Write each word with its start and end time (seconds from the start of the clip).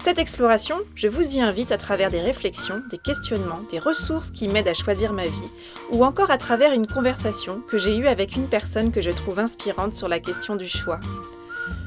Cette 0.00 0.20
exploration, 0.20 0.76
je 0.94 1.08
vous 1.08 1.36
y 1.36 1.40
invite 1.40 1.72
à 1.72 1.76
travers 1.76 2.10
des 2.10 2.20
réflexions, 2.20 2.80
des 2.88 2.98
questionnements, 2.98 3.56
des 3.72 3.80
ressources 3.80 4.30
qui 4.30 4.46
m'aident 4.46 4.68
à 4.68 4.74
choisir 4.74 5.12
ma 5.12 5.26
vie, 5.26 5.50
ou 5.90 6.04
encore 6.04 6.30
à 6.30 6.38
travers 6.38 6.72
une 6.72 6.86
conversation 6.86 7.60
que 7.68 7.78
j'ai 7.78 7.96
eue 7.96 8.06
avec 8.06 8.36
une 8.36 8.48
personne 8.48 8.92
que 8.92 9.02
je 9.02 9.10
trouve 9.10 9.40
inspirante 9.40 9.96
sur 9.96 10.08
la 10.08 10.20
question 10.20 10.54
du 10.54 10.68
choix. 10.68 11.00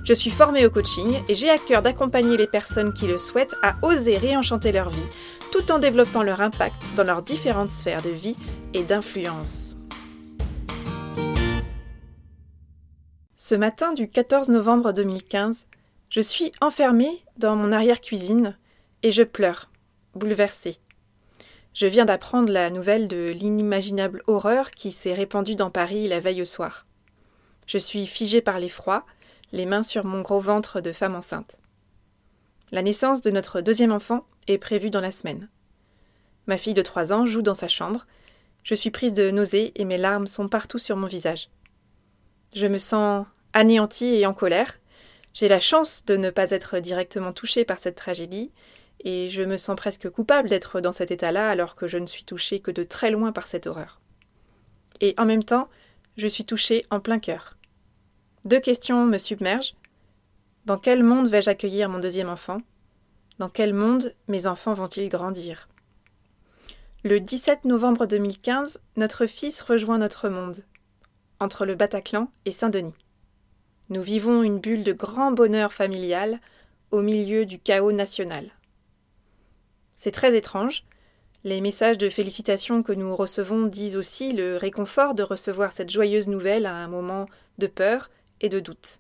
Je 0.04 0.14
suis 0.14 0.30
formée 0.30 0.66
au 0.66 0.70
coaching 0.70 1.22
et 1.30 1.36
j'ai 1.36 1.50
à 1.50 1.58
cœur 1.58 1.82
d'accompagner 1.82 2.36
les 2.36 2.48
personnes 2.48 2.94
qui 2.94 3.08
le 3.08 3.18
souhaitent 3.18 3.56
à 3.64 3.76
oser 3.82 4.18
réenchanter 4.18 4.74
leur 4.74 4.90
vie, 4.90 5.00
tout 5.54 5.72
en 5.72 5.80
développant 5.80 6.22
leur 6.22 6.42
impact 6.42 6.90
dans 6.98 7.04
leurs 7.04 7.24
différentes 7.24 7.72
sphères 7.72 8.02
de 8.02 8.10
vie 8.10 8.36
et 8.74 8.84
d'influence. 8.84 9.76
Ce 13.38 13.56
matin 13.56 13.94
du 13.94 14.08
14 14.08 14.50
novembre 14.50 14.92
2015, 14.92 15.66
je 16.12 16.20
suis 16.20 16.52
enfermée 16.60 17.24
dans 17.38 17.56
mon 17.56 17.72
arrière-cuisine 17.72 18.58
et 19.02 19.12
je 19.12 19.24
pleure, 19.24 19.72
bouleversée. 20.14 20.78
Je 21.74 21.88
viens 21.88 22.04
d'apprendre 22.04 22.52
la 22.52 22.70
nouvelle 22.70 23.08
de 23.08 23.30
l'inimaginable 23.30 24.22
horreur 24.28 24.72
qui 24.72 24.92
s'est 24.92 25.14
répandue 25.14 25.56
dans 25.56 25.72
Paris 25.72 26.10
la 26.10 26.20
veille 26.20 26.42
au 26.42 26.46
soir. 26.46 26.86
Je 27.66 27.78
suis 27.78 28.08
figée 28.08 28.42
par 28.42 28.60
l'effroi, 28.60 29.06
les 29.54 29.66
mains 29.66 29.84
sur 29.84 30.04
mon 30.04 30.20
gros 30.22 30.42
ventre 30.42 30.82
de 30.82 30.92
femme 30.92 31.16
enceinte. 31.16 31.58
La 32.72 32.82
naissance 32.82 33.22
de 33.22 33.32
notre 33.32 33.62
deuxième 33.62 33.94
enfant 33.94 34.26
est 34.48 34.58
prévue 34.58 34.90
dans 34.90 35.00
la 35.00 35.12
semaine. 35.12 35.50
Ma 36.46 36.58
fille 36.58 36.74
de 36.74 36.82
trois 36.82 37.14
ans 37.14 37.26
joue 37.26 37.42
dans 37.42 37.56
sa 37.56 37.70
chambre. 37.70 38.06
Je 38.64 38.76
suis 38.76 38.92
prise 38.92 39.14
de 39.14 39.32
nausées 39.32 39.72
et 39.76 39.86
mes 39.86 39.98
larmes 39.98 40.28
sont 40.28 40.50
partout 40.50 40.78
sur 40.78 40.98
mon 40.98 41.08
visage. 41.08 41.50
Je 42.54 42.68
me 42.68 42.80
sens 42.80 43.26
anéantie 43.54 44.16
et 44.16 44.26
en 44.26 44.34
colère, 44.34 44.81
j'ai 45.34 45.48
la 45.48 45.60
chance 45.60 46.06
de 46.06 46.18
ne 46.18 46.30
pas 46.30 46.52
être 46.52 46.80
directement 46.80 47.34
touchée 47.34 47.66
par 47.66 47.80
cette 47.80 47.96
tragédie, 47.96 48.52
et 49.04 49.30
je 49.30 49.42
me 49.42 49.58
sens 49.58 49.76
presque 49.76 50.10
coupable 50.10 50.50
d'être 50.50 50.80
dans 50.82 50.92
cet 50.92 51.12
état-là 51.12 51.50
alors 51.50 51.76
que 51.76 51.88
je 51.88 51.98
ne 51.98 52.06
suis 52.06 52.24
touchée 52.24 52.60
que 52.60 52.72
de 52.72 52.84
très 52.84 53.12
loin 53.12 53.32
par 53.32 53.48
cette 53.48 53.68
horreur. 53.68 54.00
Et 55.00 55.16
en 55.18 55.26
même 55.26 55.44
temps, 55.44 55.70
je 56.18 56.28
suis 56.28 56.46
touchée 56.46 56.86
en 56.92 57.00
plein 57.00 57.20
cœur. 57.20 57.58
Deux 58.46 58.60
questions 58.60 59.06
me 59.06 59.18
submergent. 59.18 59.76
Dans 60.66 60.78
quel 60.78 61.04
monde 61.04 61.28
vais-je 61.28 61.50
accueillir 61.50 61.90
mon 61.90 62.00
deuxième 62.00 62.30
enfant? 62.30 62.58
Dans 63.40 63.50
quel 63.50 63.74
monde 63.74 64.14
mes 64.28 64.46
enfants 64.46 64.74
vont-ils 64.74 65.10
grandir? 65.10 65.68
Le 67.04 67.20
17 67.20 67.66
novembre 67.66 68.06
2015, 68.06 68.80
notre 68.98 69.26
fils 69.26 69.62
rejoint 69.62 69.98
notre 69.98 70.30
monde, 70.30 70.64
entre 71.40 71.66
le 71.66 71.74
Bataclan 71.74 72.32
et 72.46 72.52
Saint-Denis. 72.52 72.94
Nous 73.92 74.04
vivons 74.04 74.42
une 74.42 74.60
bulle 74.60 74.86
de 74.86 74.94
grand 74.94 75.34
bonheur 75.34 75.74
familial 75.74 76.40
au 76.92 77.02
milieu 77.02 77.46
du 77.46 77.60
chaos 77.60 77.92
national. 77.92 78.50
C'est 79.96 80.14
très 80.14 80.34
étrange. 80.34 80.86
Les 81.44 81.60
messages 81.60 81.98
de 81.98 82.10
félicitations 82.10 82.84
que 82.84 82.94
nous 82.94 83.14
recevons 83.14 83.66
disent 83.66 83.98
aussi 83.98 84.32
le 84.32 84.56
réconfort 84.56 85.14
de 85.14 85.24
recevoir 85.24 85.74
cette 85.74 85.90
joyeuse 85.90 86.30
nouvelle 86.30 86.68
à 86.68 86.74
un 86.74 86.88
moment 86.88 87.26
de 87.58 87.68
peur 87.68 88.10
et 88.40 88.48
de 88.48 88.62
doute. 88.62 89.00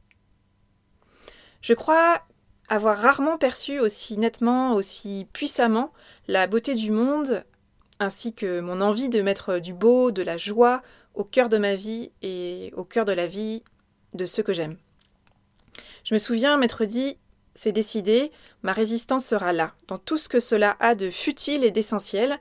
Je 1.62 1.74
crois 1.74 2.24
avoir 2.68 2.98
rarement 2.98 3.38
perçu 3.38 3.80
aussi 3.80 4.18
nettement, 4.18 4.74
aussi 4.74 5.26
puissamment 5.32 5.94
la 6.28 6.48
beauté 6.48 6.76
du 6.76 6.92
monde, 6.92 7.46
ainsi 8.00 8.34
que 8.34 8.60
mon 8.60 8.82
envie 8.82 9.08
de 9.08 9.22
mettre 9.22 9.60
du 9.60 9.74
beau, 9.74 10.12
de 10.12 10.22
la 10.22 10.38
joie 10.38 10.82
au 11.14 11.24
cœur 11.24 11.48
de 11.48 11.58
ma 11.58 11.76
vie 11.76 12.12
et 12.22 12.74
au 12.76 12.84
cœur 12.84 13.06
de 13.06 13.14
la 13.14 13.28
vie 13.28 13.64
de 14.14 14.26
ceux 14.26 14.44
que 14.44 14.54
j'aime. 14.54 14.78
Je 16.04 16.14
me 16.14 16.20
souviens 16.20 16.58
m'être 16.58 16.86
dit 16.86 17.18
c'est 17.54 17.72
décidé, 17.72 18.32
ma 18.64 18.74
résistance 18.74 19.26
sera 19.26 19.54
là. 19.54 19.74
Dans 19.88 19.98
tout 19.98 20.18
ce 20.18 20.30
que 20.30 20.40
cela 20.40 20.78
a 20.80 20.96
de 20.96 21.10
futile 21.10 21.64
et 21.64 21.72
d'essentiel, 21.72 22.40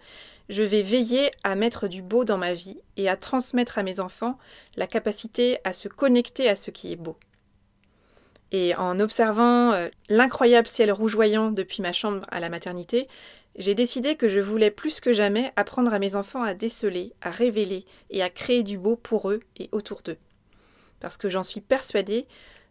je 0.48 0.62
vais 0.62 0.82
veiller 0.82 1.30
à 1.44 1.54
mettre 1.54 1.88
du 1.88 2.02
beau 2.02 2.24
dans 2.24 2.38
ma 2.38 2.54
vie 2.54 2.80
et 2.96 3.08
à 3.08 3.16
transmettre 3.16 3.78
à 3.78 3.82
mes 3.82 4.00
enfants 4.00 4.38
la 4.76 4.86
capacité 4.86 5.58
à 5.64 5.72
se 5.72 5.88
connecter 5.88 6.48
à 6.48 6.56
ce 6.56 6.70
qui 6.70 6.92
est 6.92 6.96
beau. 6.96 7.16
Et 8.52 8.74
en 8.74 8.98
observant 8.98 9.72
euh, 9.72 9.88
l'incroyable 10.08 10.66
ciel 10.66 10.90
rougeoyant 10.90 11.52
depuis 11.52 11.82
ma 11.82 11.92
chambre 11.92 12.26
à 12.30 12.40
la 12.40 12.48
maternité, 12.48 13.06
j'ai 13.56 13.74
décidé 13.74 14.16
que 14.16 14.28
je 14.28 14.40
voulais 14.40 14.70
plus 14.70 15.00
que 15.00 15.12
jamais 15.12 15.52
apprendre 15.56 15.92
à 15.92 15.98
mes 15.98 16.16
enfants 16.16 16.42
à 16.42 16.54
déceler, 16.54 17.12
à 17.20 17.30
révéler 17.30 17.84
et 18.10 18.22
à 18.22 18.30
créer 18.30 18.62
du 18.62 18.78
beau 18.78 18.96
pour 18.96 19.30
eux 19.30 19.40
et 19.56 19.68
autour 19.72 20.02
d'eux 20.02 20.18
parce 21.00 21.16
que 21.16 21.28
j'en 21.28 21.42
suis 21.42 21.60
persuadée, 21.60 22.26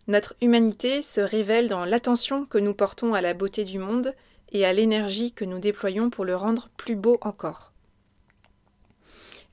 notre 0.08 0.36
humanité 0.42 1.02
se 1.02 1.22
révèle 1.22 1.68
dans 1.68 1.86
l'attention 1.86 2.46
que 2.46 2.58
nous 2.58 2.74
portons 2.74 3.14
à 3.14 3.22
la 3.22 3.34
beauté 3.34 3.64
du 3.64 3.80
monde 3.80 4.14
et 4.52 4.66
à 4.66 4.74
l'énergie 4.74 5.32
que 5.32 5.46
nous 5.46 5.60
déployons 5.60 6.10
pour 6.10 6.26
le 6.26 6.36
rendre 6.36 6.70
plus 6.78 6.96
beau 6.96 7.18
encore. 7.22 7.72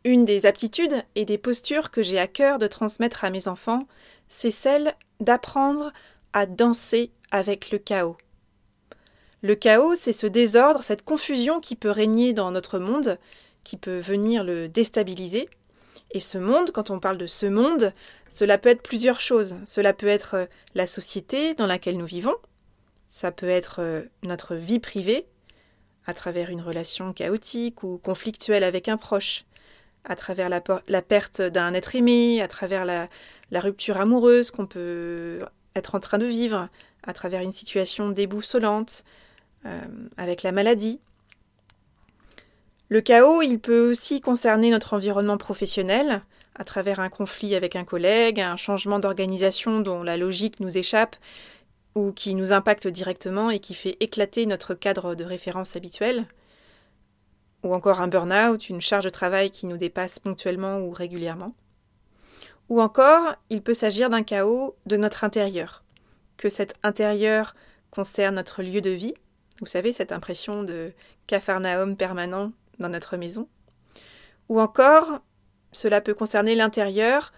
Une 0.04 0.24
des 0.24 0.46
aptitudes 0.46 1.02
et 1.14 1.24
des 1.24 1.36
postures 1.36 1.90
que 1.90 2.02
j'ai 2.02 2.18
à 2.18 2.28
cœur 2.28 2.58
de 2.58 2.68
transmettre 2.68 3.24
à 3.24 3.30
mes 3.30 3.48
enfants, 3.48 3.88
c'est 4.28 4.50
celle 4.50 4.94
d'apprendre 5.20 5.92
à 6.32 6.46
danser 6.46 7.10
avec 7.30 7.70
le 7.70 7.78
chaos. 7.78 8.16
Le 9.42 9.54
chaos, 9.54 9.94
c'est 9.94 10.12
ce 10.12 10.26
désordre, 10.26 10.82
cette 10.82 11.04
confusion 11.04 11.60
qui 11.60 11.76
peut 11.76 11.90
régner 11.90 12.32
dans 12.32 12.50
notre 12.50 12.78
monde, 12.78 13.18
qui 13.64 13.76
peut 13.76 13.98
venir 13.98 14.44
le 14.44 14.68
déstabiliser, 14.68 15.48
et 16.12 16.20
ce 16.20 16.38
monde, 16.38 16.70
quand 16.70 16.90
on 16.90 17.00
parle 17.00 17.18
de 17.18 17.26
ce 17.26 17.46
monde, 17.46 17.92
cela 18.28 18.58
peut 18.58 18.68
être 18.68 18.82
plusieurs 18.82 19.20
choses. 19.20 19.56
Cela 19.66 19.92
peut 19.92 20.06
être 20.06 20.34
euh, 20.34 20.46
la 20.74 20.86
société 20.86 21.54
dans 21.54 21.66
laquelle 21.66 21.96
nous 21.98 22.06
vivons, 22.06 22.36
ça 23.08 23.32
peut 23.32 23.48
être 23.48 23.80
euh, 23.80 24.02
notre 24.22 24.54
vie 24.54 24.78
privée, 24.78 25.26
à 26.06 26.14
travers 26.14 26.50
une 26.50 26.60
relation 26.60 27.12
chaotique 27.12 27.82
ou 27.82 27.98
conflictuelle 27.98 28.64
avec 28.64 28.88
un 28.88 28.96
proche, 28.96 29.44
à 30.04 30.14
travers 30.14 30.48
la, 30.48 31.02
perte 31.02 31.42
d'un 31.42 31.74
être 31.74 31.96
aimé, 31.96 32.40
à 32.40 32.46
travers 32.46 32.84
la, 32.84 33.08
rupture 33.52 33.96
amoureuse 33.96 34.52
qu'on 34.52 34.66
peut 34.66 35.40
être 35.74 35.96
en 35.96 36.00
train 36.00 36.18
de 36.18 36.26
vivre, 36.26 36.68
à 37.02 37.12
travers 37.12 37.40
une 37.40 37.52
situation 37.52 38.10
déboussolante, 38.10 39.04
euh, 39.64 39.80
avec 40.16 40.44
la 40.44 40.52
maladie. 40.52 41.00
Le 42.88 43.00
chaos, 43.00 43.42
il 43.42 43.58
peut 43.58 43.90
aussi 43.90 44.20
concerner 44.20 44.70
notre 44.70 44.94
environnement 44.94 45.38
professionnel, 45.38 46.22
à 46.54 46.62
travers 46.62 47.00
un 47.00 47.08
conflit 47.08 47.56
avec 47.56 47.74
un 47.74 47.84
collègue, 47.84 48.40
un 48.40 48.56
changement 48.56 49.00
d'organisation 49.00 49.80
dont 49.80 50.04
la 50.04 50.16
logique 50.16 50.60
nous 50.60 50.78
échappe 50.78 51.16
ou 51.96 52.12
qui 52.12 52.36
nous 52.36 52.52
impacte 52.52 52.86
directement 52.86 53.50
et 53.50 53.58
qui 53.58 53.74
fait 53.74 53.96
éclater 53.98 54.46
notre 54.46 54.74
cadre 54.74 55.16
de 55.16 55.24
référence 55.24 55.74
habituel, 55.74 56.26
ou 57.64 57.74
encore 57.74 58.00
un 58.00 58.06
burn-out, 58.06 58.68
une 58.68 58.80
charge 58.80 59.04
de 59.04 59.10
travail 59.10 59.50
qui 59.50 59.66
nous 59.66 59.78
dépasse 59.78 60.20
ponctuellement 60.20 60.78
ou 60.78 60.90
régulièrement. 60.90 61.54
Ou 62.68 62.80
encore, 62.80 63.34
il 63.50 63.62
peut 63.62 63.74
s'agir 63.74 64.10
d'un 64.10 64.22
chaos 64.22 64.76
de 64.86 64.96
notre 64.96 65.24
intérieur, 65.24 65.82
que 66.36 66.50
cet 66.50 66.74
intérieur 66.84 67.56
concerne 67.90 68.36
notre 68.36 68.62
lieu 68.62 68.80
de 68.80 68.90
vie, 68.90 69.14
vous 69.60 69.66
savez, 69.66 69.92
cette 69.92 70.12
impression 70.12 70.62
de 70.64 70.92
capharnaüm 71.26 71.96
permanent 71.96 72.52
dans 72.78 72.88
notre 72.88 73.16
maison. 73.16 73.48
Ou 74.48 74.60
encore, 74.60 75.20
cela 75.72 76.00
peut 76.00 76.14
concerner 76.14 76.54
l'intérieur, 76.54 77.32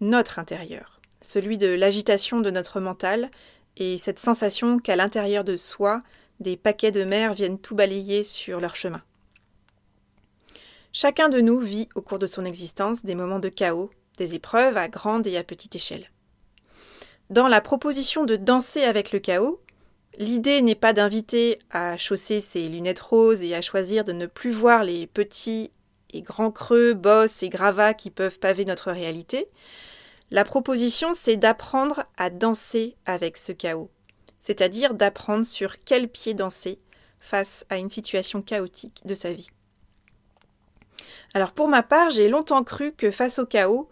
notre 0.00 0.38
intérieur, 0.38 1.00
celui 1.20 1.58
de 1.58 1.68
l'agitation 1.68 2.40
de 2.40 2.50
notre 2.50 2.80
mental 2.80 3.30
et 3.76 3.98
cette 3.98 4.18
sensation 4.18 4.78
qu'à 4.78 4.96
l'intérieur 4.96 5.44
de 5.44 5.56
soi, 5.56 6.02
des 6.40 6.56
paquets 6.56 6.90
de 6.90 7.04
mer 7.04 7.34
viennent 7.34 7.58
tout 7.58 7.74
balayer 7.74 8.24
sur 8.24 8.60
leur 8.60 8.76
chemin. 8.76 9.02
Chacun 10.92 11.28
de 11.28 11.40
nous 11.40 11.58
vit 11.58 11.88
au 11.94 12.02
cours 12.02 12.18
de 12.18 12.26
son 12.26 12.44
existence 12.44 13.04
des 13.04 13.14
moments 13.14 13.38
de 13.38 13.50
chaos, 13.50 13.90
des 14.16 14.34
épreuves 14.34 14.76
à 14.76 14.88
grande 14.88 15.26
et 15.26 15.36
à 15.36 15.44
petite 15.44 15.74
échelle. 15.74 16.10
Dans 17.28 17.48
la 17.48 17.60
proposition 17.60 18.24
de 18.24 18.36
danser 18.36 18.82
avec 18.82 19.12
le 19.12 19.18
chaos, 19.18 19.60
L'idée 20.18 20.62
n'est 20.62 20.74
pas 20.74 20.94
d'inviter 20.94 21.58
à 21.70 21.98
chausser 21.98 22.40
ses 22.40 22.68
lunettes 22.68 23.00
roses 23.00 23.42
et 23.42 23.54
à 23.54 23.60
choisir 23.60 24.02
de 24.02 24.12
ne 24.12 24.26
plus 24.26 24.50
voir 24.50 24.82
les 24.82 25.06
petits 25.06 25.70
et 26.14 26.22
grands 26.22 26.50
creux, 26.50 26.94
bosses 26.94 27.42
et 27.42 27.50
gravats 27.50 27.92
qui 27.92 28.10
peuvent 28.10 28.38
paver 28.38 28.64
notre 28.64 28.92
réalité. 28.92 29.48
La 30.30 30.44
proposition, 30.44 31.12
c'est 31.14 31.36
d'apprendre 31.36 32.04
à 32.16 32.30
danser 32.30 32.96
avec 33.04 33.36
ce 33.36 33.52
chaos, 33.52 33.90
c'est-à-dire 34.40 34.94
d'apprendre 34.94 35.44
sur 35.44 35.84
quel 35.84 36.08
pied 36.08 36.32
danser 36.32 36.78
face 37.20 37.66
à 37.68 37.76
une 37.76 37.90
situation 37.90 38.40
chaotique 38.40 39.02
de 39.04 39.14
sa 39.14 39.32
vie. 39.32 39.50
Alors 41.34 41.52
pour 41.52 41.68
ma 41.68 41.82
part, 41.82 42.08
j'ai 42.08 42.30
longtemps 42.30 42.64
cru 42.64 42.92
que 42.92 43.10
face 43.10 43.38
au 43.38 43.44
chaos, 43.44 43.90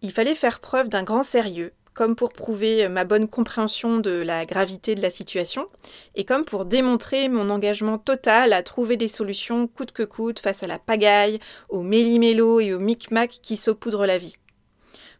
il 0.00 0.12
fallait 0.12 0.34
faire 0.34 0.60
preuve 0.60 0.88
d'un 0.88 1.02
grand 1.02 1.22
sérieux, 1.22 1.72
comme 1.96 2.14
pour 2.14 2.34
prouver 2.34 2.88
ma 2.88 3.04
bonne 3.04 3.26
compréhension 3.26 3.96
de 3.96 4.10
la 4.10 4.44
gravité 4.44 4.94
de 4.94 5.00
la 5.00 5.08
situation, 5.08 5.66
et 6.14 6.26
comme 6.26 6.44
pour 6.44 6.66
démontrer 6.66 7.30
mon 7.30 7.48
engagement 7.48 7.96
total 7.96 8.52
à 8.52 8.62
trouver 8.62 8.98
des 8.98 9.08
solutions 9.08 9.66
coûte 9.66 9.92
que 9.92 10.02
coûte 10.02 10.38
face 10.38 10.62
à 10.62 10.66
la 10.66 10.78
pagaille, 10.78 11.40
au 11.70 11.82
méli-mélo 11.82 12.60
et 12.60 12.74
au 12.74 12.78
micmac 12.78 13.38
qui 13.42 13.56
saupoudrent 13.56 14.04
la 14.04 14.18
vie. 14.18 14.36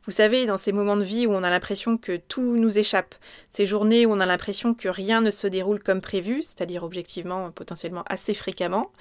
Vous 0.05 0.12
savez, 0.12 0.44
dans 0.44 0.58
ces 0.58 0.73
moments 0.73 0.96
de 0.96 1.02
vie 1.02 1.26
où 1.26 1.32
on 1.32 1.43
a 1.43 1.50
l'impression 1.50 1.96
que 1.96 2.17
tout 2.17 2.56
nous 2.56 2.78
échappe, 2.78 3.14
ces 3.49 3.64
journées 3.64 4.05
où 4.05 4.12
on 4.12 4.20
a 4.20 4.26
l'impression 4.26 4.75
que 4.75 4.88
rien 4.88 5.23
ne 5.23 5.31
se 5.31 5.46
déroule 5.46 5.82
comme 5.82 6.02
prévu, 6.02 6.43
c'est-à-dire 6.43 6.84
objectivement, 6.84 7.50
potentiellement 7.52 8.05
assez 8.06 8.34
fréquemment, 8.34 8.93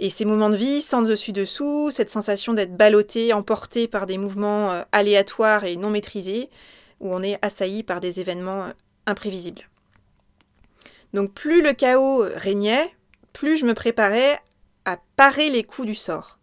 et 0.00 0.10
ces 0.10 0.24
moments 0.24 0.50
de 0.50 0.56
vie 0.56 0.82
sans 0.82 1.02
dessus-dessous, 1.02 1.92
cette 1.92 2.10
sensation 2.10 2.52
d'être 2.54 2.76
ballotté, 2.76 3.32
emporté 3.32 3.86
par 3.86 4.06
des 4.06 4.18
mouvements 4.18 4.72
euh, 4.72 4.82
aléatoires 4.90 5.64
et 5.64 5.76
non 5.76 5.90
maîtrisés, 5.90 6.50
où 7.00 7.12
on 7.12 7.22
est 7.22 7.38
assailli 7.42 7.82
par 7.82 8.00
des 8.00 8.20
événements 8.20 8.64
euh, 8.64 8.70
imprévisibles. 9.06 9.62
Donc 11.12 11.32
plus 11.32 11.62
le 11.62 11.72
chaos 11.72 12.24
régnait, 12.34 12.90
plus 13.32 13.56
je 13.56 13.66
me 13.66 13.74
préparais 13.74 14.40
à 14.84 14.98
parer 15.16 15.50
les 15.50 15.64
coups 15.64 15.86
du 15.86 15.94
sort. 15.94 16.38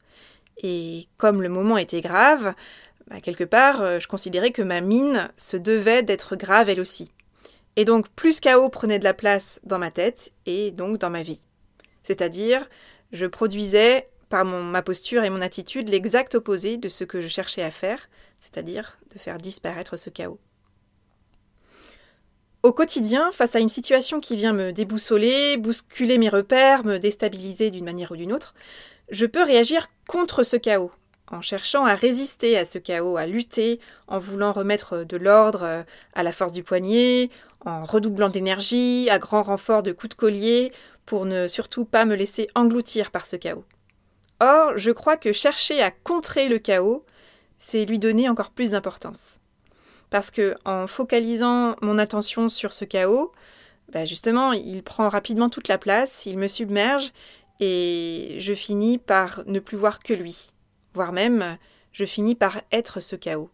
Et 0.64 1.08
comme 1.18 1.42
le 1.42 1.50
moment 1.50 1.78
était 1.78 2.02
grave, 2.02 2.54
bah, 3.08 3.20
quelque 3.20 3.44
part, 3.44 3.82
euh, 3.82 4.00
je 4.00 4.08
considérais 4.08 4.52
que 4.52 4.62
ma 4.62 4.82
mine 4.82 5.30
se 5.38 5.58
devait 5.58 6.04
d'être 6.04 6.36
grave 6.36 6.70
elle 6.70 6.80
aussi. 6.80 7.12
Et 7.76 7.86
donc 7.86 8.10
plus 8.10 8.40
chaos 8.40 8.70
prenait 8.70 9.00
de 9.00 9.04
la 9.04 9.14
place 9.14 9.60
dans 9.64 9.80
ma 9.80 9.92
tête 9.92 10.32
et 10.46 10.72
donc 10.72 10.98
dans 10.98 11.10
ma 11.10 11.24
vie. 11.24 11.42
C'est-à-dire, 12.04 12.70
je 13.12 13.26
produisais 13.26 14.10
par 14.30 14.46
ma 14.46 14.82
posture 14.82 15.24
et 15.24 15.30
mon 15.30 15.42
attitude 15.42 15.90
l'exact 15.90 16.36
opposé 16.36 16.78
de 16.78 16.90
ce 16.90 17.04
que 17.04 17.22
je 17.22 17.28
cherchais 17.28 17.64
à 17.64 17.72
faire, 17.72 18.10
c'est-à-dire 18.42 18.98
de 19.14 19.20
faire 19.20 19.38
disparaître 19.38 19.98
ce 19.98 20.10
chaos. 20.10 20.40
Au 22.64 22.74
quotidien, 22.74 23.32
face 23.32 23.56
à 23.56 23.60
une 23.60 23.70
situation 23.70 24.20
qui 24.20 24.36
vient 24.36 24.54
me 24.54 24.74
déboussoler, 24.74 25.58
bousculer 25.58 26.18
mes 26.18 26.30
repères, 26.30 26.84
me 26.84 26.98
déstabiliser 26.98 27.72
d'une 27.72 27.86
manière 27.86 28.12
ou 28.12 28.16
d'une 28.16 28.34
autre, 28.34 28.54
je 29.10 29.26
peux 29.26 29.44
réagir 29.44 29.88
contre 30.08 30.44
ce 30.44 30.58
chaos, 30.58 30.92
en 31.28 31.42
cherchant 31.42 31.86
à 31.86 31.96
résister 31.96 32.58
à 32.58 32.66
ce 32.66 32.78
chaos, 32.78 33.18
à 33.18 33.26
lutter, 33.26 33.80
en 34.08 34.20
voulant 34.20 34.54
remettre 34.54 35.04
de 35.04 35.18
l'ordre 35.18 35.64
euh, 35.64 35.84
à 36.14 36.24
la 36.24 36.32
force 36.32 36.52
du 36.52 36.64
poignet, 36.64 37.30
en 37.66 37.84
redoublant 37.84 38.30
d'énergie, 38.30 39.08
à 39.10 39.20
grand 39.20 39.44
renfort 39.44 39.84
de 39.84 39.92
coups 39.92 40.16
de 40.16 40.20
collier, 40.20 40.72
pour 41.06 41.26
ne 41.26 41.48
surtout 41.48 41.86
pas 41.86 42.06
me 42.06 42.16
laisser 42.16 42.48
engloutir 42.56 43.12
par 43.12 43.26
ce 43.26 43.36
chaos. 43.36 43.66
Or, 44.40 44.78
je 44.78 44.92
crois 44.92 45.18
que 45.18 45.34
chercher 45.34 45.82
à 45.82 45.92
contrer 45.92 46.48
le 46.48 46.58
chaos, 46.58 47.06
c'est 47.62 47.86
lui 47.86 48.00
donner 48.00 48.28
encore 48.28 48.50
plus 48.50 48.72
d'importance. 48.72 49.38
Parce 50.10 50.32
que 50.32 50.56
en 50.66 50.88
focalisant 50.88 51.76
mon 51.82 52.00
attention 52.00 52.50
sur 52.50 52.74
ce 52.74 52.86
chaos, 52.86 53.32
bah, 53.94 54.04
justement, 54.06 54.52
il 54.52 54.82
prend 54.82 55.10
rapidement 55.10 55.48
toute 55.48 55.68
la 55.68 55.78
place, 55.78 56.26
il 56.26 56.38
me 56.40 56.48
submerge 56.48 57.14
et 57.60 58.38
je 58.40 58.54
finis 58.54 58.98
par 58.98 59.44
ne 59.46 59.60
plus 59.60 59.78
voir 59.78 60.00
que 60.00 60.14
lui, 60.14 60.52
voire 60.96 61.14
même 61.14 61.58
je 61.94 62.06
finis 62.06 62.36
par 62.36 62.62
être 62.72 63.00
ce 63.00 63.16
chaos. 63.16 63.52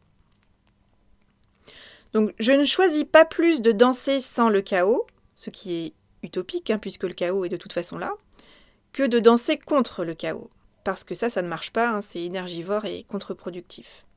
Donc 2.13 2.33
je 2.39 2.53
ne 2.53 2.63
choisis 2.63 3.03
pas 3.03 3.25
plus 3.25 3.61
de 3.61 3.73
danser 3.73 4.21
sans 4.21 4.47
le 4.47 4.61
chaos, 4.61 5.05
ce 5.35 5.49
qui 5.49 5.73
est 5.73 5.93
utopique 6.23 6.71
hein, 6.71 6.77
puisque 6.77 7.03
le 7.03 7.13
chaos 7.13 7.43
est 7.43 7.49
de 7.49 7.57
toute 7.57 7.73
façon 7.73 7.97
là, 7.97 8.13
que 8.93 9.03
de 9.03 9.19
danser 9.19 9.57
contre 9.57 10.05
le 10.05 10.13
chaos, 10.13 10.49
parce 10.87 11.03
que 11.03 11.15
ça, 11.15 11.29
ça 11.29 11.41
ne 11.41 11.49
marche 11.49 11.71
pas, 11.71 11.89
hein, 11.89 12.01
c'est 12.01 12.23
énergivore 12.23 12.85
et 12.85 13.05
contre-productif 13.09 14.07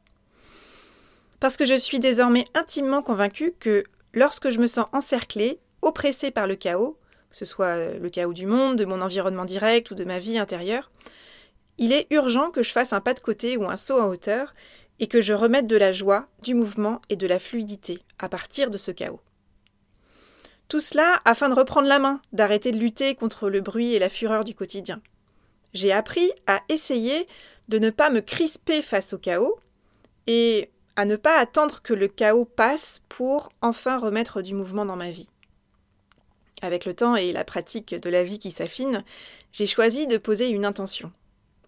parce 1.41 1.57
que 1.57 1.65
je 1.65 1.75
suis 1.75 1.99
désormais 1.99 2.45
intimement 2.55 3.03
convaincue 3.03 3.55
que 3.59 3.83
lorsque 4.13 4.51
je 4.51 4.61
me 4.61 4.67
sens 4.67 4.87
encerclée, 4.93 5.59
oppressée 5.83 6.31
par 6.31 6.47
le 6.47 6.55
chaos, 6.55 6.99
que 7.31 7.37
ce 7.37 7.47
soit 7.47 7.95
le 7.95 8.11
chaos 8.11 8.35
du 8.35 8.47
monde, 8.47 8.77
de 8.77 8.85
mon 8.85 9.01
environnement 9.01 9.47
direct 9.47 9.91
ou 9.91 9.95
de 9.95 10.05
ma 10.05 10.19
vie 10.19 10.39
intérieure, 10.39 10.91
il 11.79 11.93
est 11.93 12.07
urgent 12.11 12.51
que 12.51 12.63
je 12.63 12.73
fasse 12.73 12.93
un 12.93 13.01
pas 13.01 13.15
de 13.15 13.21
côté 13.21 13.57
ou 13.57 13.65
un 13.65 13.79
saut 13.79 14.01
en 14.01 14.09
hauteur 14.09 14.55
et 14.99 15.07
que 15.07 15.23
je 15.23 15.33
remette 15.33 15.67
de 15.67 15.79
la 15.79 15.93
joie, 15.93 16.27
du 16.43 16.55
mouvement 16.55 17.01
et 17.09 17.17
de 17.17 17.27
la 17.27 17.39
fluidité 17.39 18.01
à 18.19 18.29
partir 18.29 18.69
de 18.69 18.77
ce 18.77 18.91
chaos. 18.91 19.21
Tout 20.69 20.81
cela 20.81 21.21
afin 21.25 21.49
de 21.49 21.55
reprendre 21.55 21.89
la 21.89 21.99
main, 21.99 22.21
d'arrêter 22.33 22.71
de 22.71 22.79
lutter 22.79 23.15
contre 23.15 23.49
le 23.49 23.63
bruit 23.63 23.95
et 23.95 23.99
la 23.99 24.11
fureur 24.11 24.45
du 24.45 24.55
quotidien. 24.55 25.01
J'ai 25.73 25.93
appris 25.93 26.31
à 26.47 26.63
essayer 26.69 27.27
de 27.69 27.79
ne 27.79 27.91
pas 27.91 28.11
me 28.11 28.21
crisper 28.21 28.83
face 28.83 29.13
au 29.13 29.19
chaos 29.19 29.59
et 30.27 30.71
à 30.97 31.05
ne 31.05 31.17
pas 31.17 31.39
attendre 31.39 31.83
que 31.83 31.95
le 31.95 32.09
chaos 32.09 32.45
passe 32.45 33.01
pour 33.09 33.49
enfin 33.63 33.99
remettre 33.99 34.43
du 34.43 34.55
mouvement 34.55 34.85
dans 34.85 34.97
ma 34.97 35.11
vie. 35.11 35.29
Avec 36.63 36.85
le 36.85 36.95
temps 36.95 37.17
et 37.17 37.33
la 37.33 37.45
pratique 37.45 37.95
de 37.95 38.11
la 38.11 38.25
vie 38.25 38.39
qui 38.39 38.51
s'affine, 38.51 39.05
j'ai 39.53 39.67
choisi 39.67 40.07
de 40.07 40.19
poser 40.19 40.51
une 40.51 40.65
intention, 40.65 41.11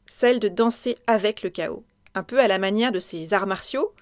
celle 0.07 0.39
de 0.39 0.49
danser 0.49 0.99
avec 1.07 1.43
le 1.43 1.51
chaos, 1.51 1.85
un 2.15 2.23
peu 2.23 2.41
à 2.41 2.49
la 2.49 2.59
manière 2.59 2.93
de 2.93 3.01
ces 3.01 3.33
arts 3.33 3.47
martiaux, 3.47 3.95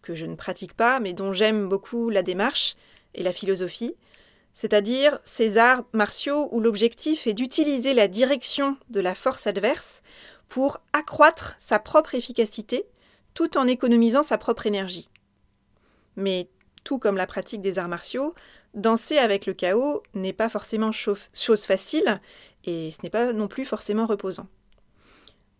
que 0.00 0.14
je 0.14 0.24
ne 0.24 0.36
pratique 0.36 0.74
pas, 0.74 1.00
mais 1.00 1.12
dont 1.12 1.32
j'aime 1.32 1.68
beaucoup 1.68 2.08
la 2.08 2.22
démarche 2.22 2.76
et 3.14 3.22
la 3.22 3.32
philosophie, 3.32 3.94
c'est-à-dire 4.58 5.20
ces 5.22 5.56
arts 5.56 5.84
martiaux 5.92 6.48
où 6.50 6.58
l'objectif 6.58 7.28
est 7.28 7.32
d'utiliser 7.32 7.94
la 7.94 8.08
direction 8.08 8.76
de 8.90 8.98
la 8.98 9.14
force 9.14 9.46
adverse 9.46 10.02
pour 10.48 10.80
accroître 10.92 11.54
sa 11.60 11.78
propre 11.78 12.16
efficacité 12.16 12.84
tout 13.34 13.56
en 13.56 13.68
économisant 13.68 14.24
sa 14.24 14.36
propre 14.36 14.66
énergie. 14.66 15.10
Mais 16.16 16.48
tout 16.82 16.98
comme 16.98 17.16
la 17.16 17.28
pratique 17.28 17.60
des 17.60 17.78
arts 17.78 17.86
martiaux, 17.86 18.34
danser 18.74 19.18
avec 19.18 19.46
le 19.46 19.54
chaos 19.54 20.02
n'est 20.14 20.32
pas 20.32 20.48
forcément 20.48 20.90
chose 20.90 21.64
facile 21.64 22.20
et 22.64 22.90
ce 22.90 22.98
n'est 23.04 23.10
pas 23.10 23.32
non 23.32 23.46
plus 23.46 23.64
forcément 23.64 24.06
reposant. 24.06 24.48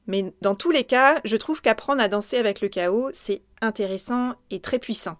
Mais 0.08 0.34
dans 0.40 0.56
tous 0.56 0.72
les 0.72 0.82
cas, 0.82 1.20
je 1.24 1.36
trouve 1.36 1.60
qu'apprendre 1.62 2.02
à 2.02 2.08
danser 2.08 2.36
avec 2.36 2.60
le 2.60 2.68
chaos, 2.68 3.10
c'est 3.12 3.42
intéressant 3.60 4.34
et 4.50 4.58
très 4.58 4.80
puissant. 4.80 5.18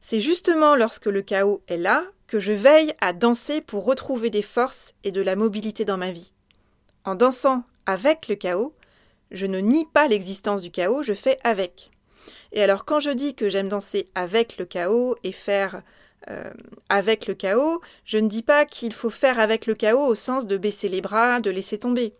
C'est 0.00 0.20
justement 0.20 0.76
lorsque 0.76 1.06
le 1.06 1.22
chaos 1.22 1.62
est 1.68 1.76
là 1.76 2.04
que 2.26 2.40
je 2.40 2.52
veille 2.52 2.92
à 3.00 3.12
danser 3.12 3.60
pour 3.60 3.84
retrouver 3.84 4.30
des 4.30 4.42
forces 4.42 4.94
et 5.04 5.12
de 5.12 5.20
la 5.20 5.36
mobilité 5.36 5.84
dans 5.84 5.96
ma 5.96 6.12
vie. 6.12 6.32
En 7.04 7.14
dansant 7.14 7.64
avec 7.86 8.28
le 8.28 8.34
chaos, 8.34 8.74
je 9.30 9.46
ne 9.46 9.58
nie 9.58 9.86
pas 9.86 10.08
l'existence 10.08 10.62
du 10.62 10.70
chaos, 10.70 11.02
je 11.02 11.12
fais 11.12 11.38
avec. 11.44 11.90
Et 12.52 12.62
alors 12.62 12.84
quand 12.84 13.00
je 13.00 13.10
dis 13.10 13.34
que 13.34 13.48
j'aime 13.48 13.68
danser 13.68 14.08
avec 14.14 14.58
le 14.58 14.64
chaos 14.64 15.16
et 15.22 15.32
faire 15.32 15.82
euh, 16.28 16.50
avec 16.88 17.26
le 17.26 17.34
chaos, 17.34 17.80
je 18.04 18.18
ne 18.18 18.28
dis 18.28 18.42
pas 18.42 18.64
qu'il 18.64 18.92
faut 18.92 19.10
faire 19.10 19.38
avec 19.38 19.66
le 19.66 19.74
chaos 19.74 20.06
au 20.06 20.14
sens 20.14 20.46
de 20.46 20.56
baisser 20.56 20.88
les 20.88 21.00
bras, 21.00 21.40
de 21.40 21.50
laisser 21.50 21.78
tomber. 21.78 22.14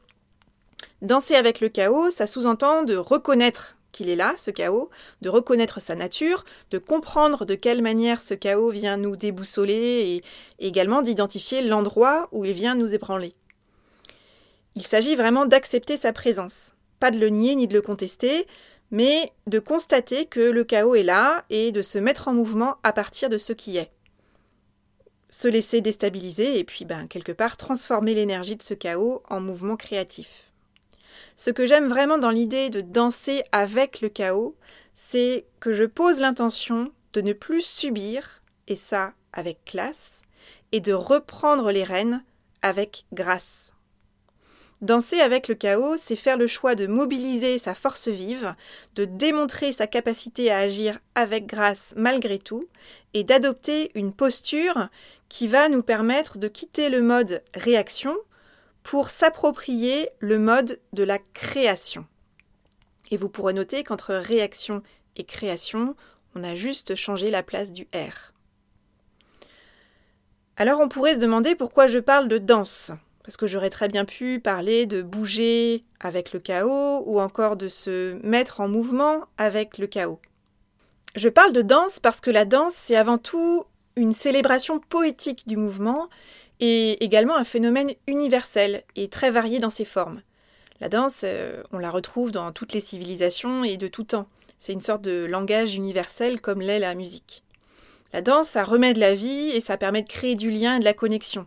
Danser 1.02 1.34
avec 1.34 1.60
le 1.60 1.68
chaos, 1.68 2.10
ça 2.10 2.26
sous-entend 2.26 2.82
de 2.82 2.96
reconnaître 2.96 3.76
qu'il 3.96 4.10
est 4.10 4.16
là, 4.16 4.34
ce 4.36 4.50
chaos, 4.50 4.90
de 5.22 5.28
reconnaître 5.28 5.80
sa 5.80 5.94
nature, 5.94 6.44
de 6.70 6.78
comprendre 6.78 7.46
de 7.46 7.54
quelle 7.54 7.82
manière 7.82 8.20
ce 8.20 8.34
chaos 8.34 8.70
vient 8.70 8.96
nous 8.96 9.16
déboussoler 9.16 10.22
et 10.60 10.66
également 10.66 11.02
d'identifier 11.02 11.62
l'endroit 11.62 12.28
où 12.32 12.44
il 12.44 12.52
vient 12.52 12.74
nous 12.74 12.94
ébranler. 12.94 13.34
Il 14.74 14.82
s'agit 14.82 15.16
vraiment 15.16 15.46
d'accepter 15.46 15.96
sa 15.96 16.12
présence, 16.12 16.74
pas 17.00 17.10
de 17.10 17.18
le 17.18 17.30
nier 17.30 17.56
ni 17.56 17.66
de 17.66 17.72
le 17.72 17.80
contester, 17.80 18.46
mais 18.90 19.32
de 19.46 19.58
constater 19.58 20.26
que 20.26 20.40
le 20.40 20.64
chaos 20.64 20.94
est 20.94 21.02
là 21.02 21.44
et 21.48 21.72
de 21.72 21.80
se 21.82 21.98
mettre 21.98 22.28
en 22.28 22.34
mouvement 22.34 22.76
à 22.82 22.92
partir 22.92 23.30
de 23.30 23.38
ce 23.38 23.54
qui 23.54 23.78
est. 23.78 23.90
Se 25.30 25.48
laisser 25.48 25.80
déstabiliser 25.80 26.58
et 26.58 26.64
puis 26.64 26.84
ben, 26.84 27.06
quelque 27.08 27.32
part 27.32 27.56
transformer 27.56 28.14
l'énergie 28.14 28.56
de 28.56 28.62
ce 28.62 28.74
chaos 28.74 29.22
en 29.28 29.40
mouvement 29.40 29.76
créatif. 29.76 30.45
Ce 31.36 31.50
que 31.50 31.66
j'aime 31.66 31.86
vraiment 31.86 32.16
dans 32.16 32.30
l'idée 32.30 32.70
de 32.70 32.80
danser 32.80 33.44
avec 33.52 34.00
le 34.00 34.08
chaos, 34.08 34.56
c'est 34.94 35.44
que 35.60 35.74
je 35.74 35.84
pose 35.84 36.18
l'intention 36.18 36.90
de 37.12 37.20
ne 37.20 37.34
plus 37.34 37.62
subir, 37.62 38.42
et 38.68 38.76
ça 38.76 39.12
avec 39.34 39.62
classe, 39.66 40.22
et 40.72 40.80
de 40.80 40.94
reprendre 40.94 41.70
les 41.70 41.84
rênes 41.84 42.24
avec 42.62 43.04
grâce. 43.12 43.74
Danser 44.80 45.20
avec 45.20 45.48
le 45.48 45.54
chaos, 45.54 45.96
c'est 45.98 46.16
faire 46.16 46.38
le 46.38 46.46
choix 46.46 46.74
de 46.74 46.86
mobiliser 46.86 47.58
sa 47.58 47.74
force 47.74 48.08
vive, 48.08 48.54
de 48.94 49.04
démontrer 49.04 49.72
sa 49.72 49.86
capacité 49.86 50.50
à 50.50 50.58
agir 50.58 50.98
avec 51.14 51.46
grâce 51.46 51.92
malgré 51.96 52.38
tout, 52.38 52.66
et 53.12 53.24
d'adopter 53.24 53.90
une 53.94 54.12
posture 54.12 54.88
qui 55.28 55.48
va 55.48 55.68
nous 55.68 55.82
permettre 55.82 56.38
de 56.38 56.48
quitter 56.48 56.88
le 56.88 57.02
mode 57.02 57.42
réaction 57.54 58.16
pour 58.86 59.08
s'approprier 59.08 60.10
le 60.20 60.38
mode 60.38 60.80
de 60.92 61.02
la 61.02 61.18
création. 61.18 62.06
Et 63.10 63.16
vous 63.16 63.28
pourrez 63.28 63.52
noter 63.52 63.82
qu'entre 63.82 64.14
réaction 64.14 64.80
et 65.16 65.24
création, 65.24 65.96
on 66.36 66.44
a 66.44 66.54
juste 66.54 66.94
changé 66.94 67.32
la 67.32 67.42
place 67.42 67.72
du 67.72 67.88
R. 67.92 68.32
Alors 70.56 70.78
on 70.78 70.88
pourrait 70.88 71.16
se 71.16 71.20
demander 71.20 71.56
pourquoi 71.56 71.88
je 71.88 71.98
parle 71.98 72.28
de 72.28 72.38
danse 72.38 72.92
Parce 73.24 73.36
que 73.36 73.48
j'aurais 73.48 73.70
très 73.70 73.88
bien 73.88 74.04
pu 74.04 74.38
parler 74.38 74.86
de 74.86 75.02
bouger 75.02 75.82
avec 75.98 76.32
le 76.32 76.38
chaos 76.38 77.02
ou 77.06 77.20
encore 77.20 77.56
de 77.56 77.68
se 77.68 78.14
mettre 78.24 78.60
en 78.60 78.68
mouvement 78.68 79.24
avec 79.36 79.78
le 79.78 79.88
chaos. 79.88 80.20
Je 81.16 81.28
parle 81.28 81.52
de 81.52 81.62
danse 81.62 81.98
parce 81.98 82.20
que 82.20 82.30
la 82.30 82.44
danse, 82.44 82.74
c'est 82.74 82.94
avant 82.94 83.18
tout 83.18 83.64
une 83.96 84.12
célébration 84.12 84.78
poétique 84.78 85.48
du 85.48 85.56
mouvement 85.56 86.08
et 86.60 87.04
également 87.04 87.36
un 87.36 87.44
phénomène 87.44 87.92
universel 88.06 88.84
et 88.94 89.08
très 89.08 89.30
varié 89.30 89.58
dans 89.58 89.70
ses 89.70 89.84
formes. 89.84 90.22
La 90.80 90.88
danse, 90.88 91.22
euh, 91.24 91.62
on 91.72 91.78
la 91.78 91.90
retrouve 91.90 92.32
dans 92.32 92.52
toutes 92.52 92.72
les 92.72 92.80
civilisations 92.80 93.64
et 93.64 93.76
de 93.76 93.88
tout 93.88 94.04
temps. 94.04 94.28
C'est 94.58 94.72
une 94.72 94.82
sorte 94.82 95.02
de 95.02 95.26
langage 95.28 95.74
universel 95.74 96.40
comme 96.40 96.60
l'est 96.60 96.78
la 96.78 96.94
musique. 96.94 97.42
La 98.12 98.22
danse, 98.22 98.48
ça 98.48 98.64
remet 98.64 98.92
de 98.92 99.00
la 99.00 99.14
vie 99.14 99.50
et 99.50 99.60
ça 99.60 99.76
permet 99.76 100.02
de 100.02 100.08
créer 100.08 100.34
du 100.34 100.50
lien 100.50 100.76
et 100.76 100.78
de 100.78 100.84
la 100.84 100.94
connexion 100.94 101.46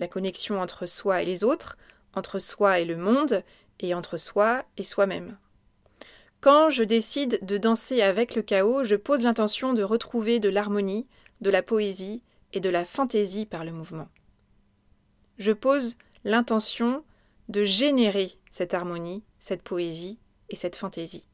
la 0.00 0.08
connexion 0.08 0.60
entre 0.60 0.86
soi 0.86 1.22
et 1.22 1.24
les 1.24 1.44
autres, 1.44 1.76
entre 2.14 2.38
soi 2.38 2.80
et 2.80 2.84
le 2.84 2.96
monde, 2.96 3.44
et 3.78 3.94
entre 3.94 4.18
soi 4.18 4.64
et 4.76 4.82
soi-même. 4.82 5.38
Quand 6.40 6.70
je 6.70 6.82
décide 6.82 7.38
de 7.42 7.58
danser 7.58 8.02
avec 8.02 8.34
le 8.34 8.42
chaos, 8.42 8.84
je 8.84 8.96
pose 8.96 9.22
l'intention 9.22 9.74
de 9.74 9.82
retrouver 9.82 10.40
de 10.40 10.48
l'harmonie, 10.48 11.06
de 11.40 11.50
la 11.50 11.62
poésie 11.62 12.22
et 12.52 12.60
de 12.60 12.70
la 12.70 12.84
fantaisie 12.84 13.46
par 13.46 13.64
le 13.64 13.72
mouvement. 13.72 14.08
Je 15.40 15.52
pose 15.52 15.96
l'intention 16.22 17.02
de 17.48 17.64
générer 17.64 18.36
cette 18.50 18.74
harmonie, 18.74 19.24
cette 19.38 19.62
poésie 19.62 20.18
et 20.50 20.54
cette 20.54 20.76
fantaisie. 20.76 21.24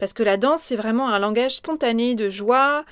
Parce 0.00 0.12
que 0.12 0.24
la 0.24 0.36
danse, 0.36 0.62
c'est 0.62 0.76
vraiment 0.76 1.08
un 1.08 1.20
langage 1.20 1.54
spontané 1.54 2.16
de 2.16 2.28
joie, 2.28 2.84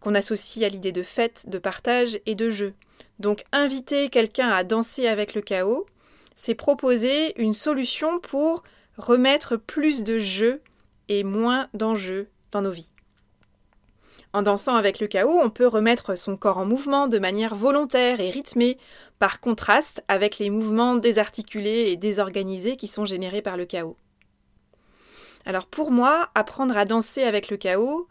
qu'on 0.00 0.14
associe 0.14 0.66
à 0.66 0.68
l'idée 0.68 0.92
de 0.92 1.02
fête, 1.02 1.48
de 1.48 1.58
partage 1.58 2.20
et 2.26 2.34
de 2.34 2.50
jeu. 2.50 2.74
Donc 3.18 3.42
inviter 3.52 4.10
quelqu'un 4.10 4.50
à 4.50 4.64
danser 4.64 5.08
avec 5.08 5.34
le 5.34 5.40
chaos, 5.40 5.86
c'est 6.36 6.54
proposer 6.54 7.40
une 7.40 7.54
solution 7.54 8.20
pour 8.20 8.62
remettre 8.98 9.56
plus 9.56 10.04
de 10.04 10.18
jeu 10.18 10.60
et 11.08 11.24
moins 11.24 11.68
d'enjeux 11.72 12.28
dans 12.52 12.60
nos 12.60 12.70
vies. 12.70 12.92
En 14.32 14.42
dansant 14.42 14.76
avec 14.76 15.00
le 15.00 15.08
chaos, 15.08 15.40
on 15.42 15.50
peut 15.50 15.66
remettre 15.66 16.16
son 16.16 16.36
corps 16.36 16.58
en 16.58 16.64
mouvement 16.64 17.08
de 17.08 17.18
manière 17.18 17.56
volontaire 17.56 18.20
et 18.20 18.30
rythmée, 18.30 18.78
par 19.18 19.40
contraste 19.40 20.04
avec 20.06 20.38
les 20.38 20.50
mouvements 20.50 20.94
désarticulés 20.94 21.90
et 21.90 21.96
désorganisés 21.96 22.76
qui 22.76 22.86
sont 22.86 23.04
générés 23.04 23.42
par 23.42 23.56
le 23.56 23.66
chaos. 23.66 23.96
Alors 25.44 25.66
pour 25.66 25.90
moi, 25.90 26.30
apprendre 26.34 26.76
à 26.76 26.84
danser 26.84 27.24
avec 27.24 27.50
le 27.50 27.56
chaos, 27.56 28.06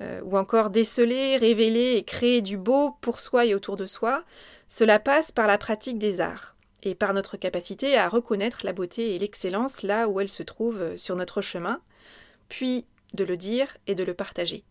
euh, 0.00 0.20
ou 0.24 0.38
encore 0.38 0.70
déceler, 0.70 1.36
révéler 1.36 1.94
et 1.96 2.04
créer 2.04 2.42
du 2.42 2.56
beau 2.56 2.92
pour 3.00 3.18
soi 3.18 3.46
et 3.46 3.54
autour 3.54 3.76
de 3.76 3.86
soi, 3.86 4.24
cela 4.68 4.98
passe 4.98 5.32
par 5.32 5.46
la 5.46 5.58
pratique 5.58 5.98
des 5.98 6.20
arts 6.20 6.54
et 6.82 6.94
par 6.94 7.12
notre 7.12 7.36
capacité 7.36 7.96
à 7.96 8.08
reconnaître 8.08 8.60
la 8.64 8.72
beauté 8.72 9.14
et 9.14 9.18
l'excellence 9.18 9.82
là 9.82 10.08
où 10.08 10.20
elles 10.20 10.28
se 10.28 10.42
trouvent 10.44 10.96
sur 10.96 11.16
notre 11.16 11.40
chemin, 11.40 11.80
puis 12.48 12.86
de 13.14 13.24
le 13.24 13.36
dire 13.36 13.76
et 13.86 13.94
de 13.94 14.04
le 14.04 14.14
partager. 14.14 14.64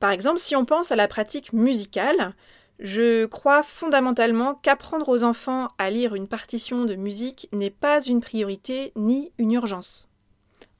Par 0.00 0.10
exemple, 0.10 0.38
si 0.38 0.56
on 0.56 0.64
pense 0.64 0.92
à 0.92 0.96
la 0.96 1.08
pratique 1.08 1.52
musicale, 1.52 2.34
je 2.78 3.26
crois 3.26 3.62
fondamentalement 3.62 4.54
qu'apprendre 4.56 5.08
aux 5.08 5.22
enfants 5.22 5.68
à 5.78 5.90
lire 5.90 6.14
une 6.14 6.26
partition 6.26 6.84
de 6.84 6.94
musique 6.94 7.48
n'est 7.52 7.70
pas 7.70 8.02
une 8.02 8.20
priorité 8.20 8.92
ni 8.96 9.32
une 9.38 9.52
urgence. 9.52 10.08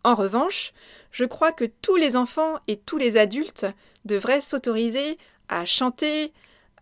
En 0.05 0.17
revanche, 0.17 0.73
je 1.13 1.25
crois 1.25 1.53
que 1.53 1.65
tous 1.65 1.97
les 1.97 2.17
enfants 2.17 2.59
et 2.67 2.77
tous 2.77 2.99
les 2.99 3.17
adultes 3.17 3.67
devraient 4.05 4.41
s'autoriser 4.41 5.17
à 5.49 5.65
chanter, 5.65 6.33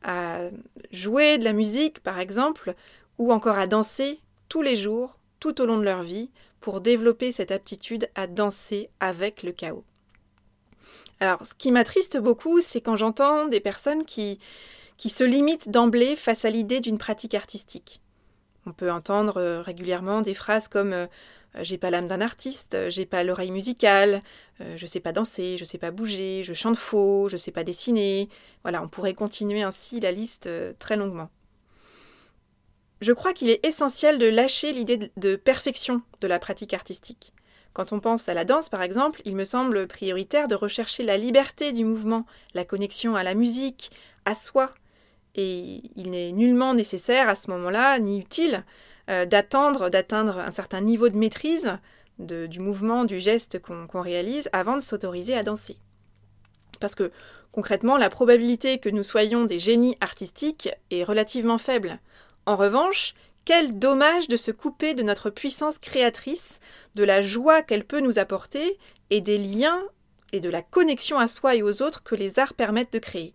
à 0.03 0.49
jouer 0.91 1.37
de 1.37 1.45
la 1.45 1.53
musique 1.53 2.01
par 2.01 2.19
exemple, 2.19 2.75
ou 3.19 3.33
encore 3.33 3.59
à 3.59 3.67
danser 3.67 4.21
tous 4.49 4.63
les 4.63 4.77
jours, 4.77 5.19
tout 5.39 5.61
au 5.61 5.67
long 5.67 5.77
de 5.77 5.85
leur 5.85 6.03
vie, 6.03 6.31
pour 6.61 6.81
développer 6.81 7.33
cette 7.33 7.51
aptitude 7.51 8.09
à 8.15 8.27
danser 8.27 8.89
avec 9.01 9.43
le 9.43 9.53
chaos. 9.53 9.85
Alors, 11.21 11.45
ce 11.45 11.55
qui 11.55 11.71
m'attriste 11.71 12.19
beaucoup, 12.19 12.61
c'est 12.61 12.81
quand 12.81 12.97
j'entends 12.97 13.47
des 13.47 13.61
personnes 13.61 14.05
qui, 14.05 14.39
se 14.99 15.25
limitent 15.25 15.71
d'emblée 15.71 16.17
face 16.17 16.45
à 16.45 16.51
l'idée 16.51 16.81
d'une 16.81 16.99
pratique 16.99 17.35
artistique. 17.35 18.01
On 18.67 18.73
peut 18.73 18.91
entendre 18.91 19.39
euh, 19.39 19.63
régulièrement 19.63 20.21
des 20.21 20.35
phrases 20.35 20.69
comme 20.69 20.93
euh, 20.93 21.07
j'ai 21.61 21.79
pas 21.79 21.91
l'âme 21.91 22.07
d'un 22.07 22.21
artiste, 22.21 22.77
j'ai 22.91 23.07
pas 23.07 23.25
l'oreille 23.25 23.51
musicale, 23.51 24.23
euh, 24.61 24.77
je 24.77 24.87
sais 24.87 25.01
pas 25.01 25.13
danser, 25.13 25.57
je 25.59 25.65
sais 25.65 25.79
pas 25.79 25.91
bouger, 25.91 26.43
je 26.45 26.53
chante 26.53 26.77
faux, 26.77 27.29
je 27.29 27.37
sais 27.37 27.53
pas 27.53 27.65
dessiner. 27.65 28.29
Voilà, 28.63 28.83
on 28.83 28.89
pourrait 28.89 29.15
continuer 29.15 29.63
ainsi 29.63 30.01
la 30.01 30.13
liste 30.13 30.49
très 30.79 30.97
longuement. 30.97 31.31
Je 33.01 33.13
crois 33.13 33.33
qu'il 33.33 33.49
est 33.49 33.65
essentiel 33.65 34.19
de 34.19 34.27
lâcher 34.27 34.73
l'idée 34.73 35.11
de 35.17 35.37
perfection 35.37 36.03
de 36.21 36.29
la 36.29 36.39
pratique 36.39 36.75
artistique. 36.75 37.33
Quand 37.73 37.93
on 37.93 38.01
pense 38.01 38.29
à 38.29 38.35
la 38.35 38.45
danse, 38.45 38.69
par 38.69 38.83
exemple, 38.83 39.23
il 39.25 39.37
me 39.37 39.45
semble 39.45 39.87
prioritaire 39.87 40.49
de 40.49 40.55
rechercher 40.55 41.05
la 41.05 41.17
liberté 41.17 41.73
du 41.73 41.85
mouvement, 41.85 42.27
la 42.55 42.65
connexion 42.65 43.15
à 43.15 43.23
la 43.23 43.35
musique, 43.35 43.91
à 44.25 44.35
soi. 44.35 44.75
Et 45.37 45.83
il 45.95 46.11
n'est 46.11 46.33
nullement 46.33 46.75
nécessaire 46.75 47.29
à 47.29 47.37
ce 47.37 47.51
moment-là, 47.51 47.99
ni 48.01 48.19
utile, 48.19 48.65
euh, 49.09 49.25
d'attendre, 49.25 49.89
d'atteindre 49.89 50.39
un 50.39 50.53
certain 50.53 50.81
niveau 50.81 51.09
de 51.09 51.17
maîtrise 51.17 51.79
du 52.19 52.61
mouvement, 52.61 53.05
du 53.05 53.19
geste 53.19 53.61
qu'on 53.61 54.03
réalise 54.03 54.51
avant 54.53 54.77
de 54.77 54.83
s'autoriser 54.83 55.35
à 55.35 55.43
danser. 55.43 55.79
Parce 56.79 56.95
que 56.95 57.13
concrètement, 57.51 57.97
la 57.97 58.11
probabilité 58.11 58.79
que 58.79 58.91
nous 58.91 59.05
soyons 59.05 59.45
des 59.45 59.59
génies 59.59 59.97
artistiques 60.01 60.69
est 60.91 61.05
relativement 61.05 61.57
faible. 61.57 61.99
En 62.45 62.57
revanche, 62.57 63.15
quel 63.45 63.79
dommage 63.79 64.29
de 64.29 64.37
se 64.37 64.51
couper 64.51 64.95
de 64.95 65.03
notre 65.03 65.31
puissance 65.31 65.79
créatrice, 65.79 66.61
de 66.95 67.05
la 67.05 67.23
joie 67.23 67.63
qu'elle 67.63 67.85
peut 67.85 68.01
nous 68.01 68.19
apporter 68.19 68.79
et 69.11 69.21
des 69.21 69.39
liens 69.39 69.83
et 70.33 70.41
de 70.41 70.51
la 70.51 70.63
connexion 70.63 71.19
à 71.19 71.29
soi 71.29 71.57
et 71.57 71.63
aux 71.63 71.83
autres 71.83 72.03
que 72.03 72.15
les 72.15 72.39
arts 72.39 72.55
permettent 72.55 72.93
de 72.93 72.99
créer. 72.99 73.35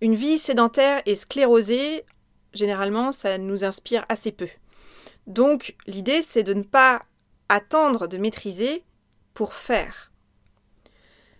Une 0.00 0.14
vie 0.14 0.38
sédentaire 0.38 1.02
et 1.06 1.16
sclérosée, 1.16 2.04
généralement, 2.52 3.12
ça 3.12 3.38
nous 3.38 3.64
inspire 3.64 4.04
assez 4.08 4.32
peu. 4.32 4.48
Donc 5.26 5.74
l'idée, 5.86 6.22
c'est 6.22 6.42
de 6.42 6.54
ne 6.54 6.62
pas 6.62 7.02
attendre 7.48 8.06
de 8.06 8.18
maîtriser 8.18 8.84
pour 9.32 9.54
faire. 9.54 10.10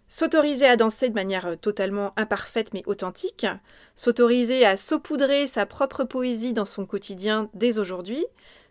S'autoriser 0.09 0.67
à 0.67 0.77
danser 0.77 1.09
de 1.09 1.15
manière 1.15 1.59
totalement 1.61 2.13
imparfaite 2.17 2.73
mais 2.73 2.85
authentique, 2.87 3.45
s'autoriser 3.97 4.65
à 4.65 4.77
saupoudrer 4.77 5.49
sa 5.49 5.67
propre 5.67 6.05
poésie 6.05 6.55
dans 6.55 6.65
son 6.65 6.87
quotidien 6.87 7.51
dès 7.55 7.79
aujourd'hui, 7.79 8.25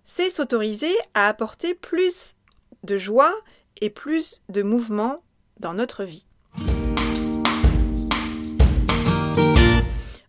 c'est 0.06 0.30
s'autoriser 0.30 0.96
à 1.13 1.27
apporter 1.27 1.74
plus 1.74 2.36
de 2.84 2.98
joie 2.98 3.34
et 3.82 3.89
plus 3.89 4.44
de 4.48 4.62
mouvement 4.62 5.24
dans 5.60 5.74
notre 5.74 6.06
vie. 6.06 6.25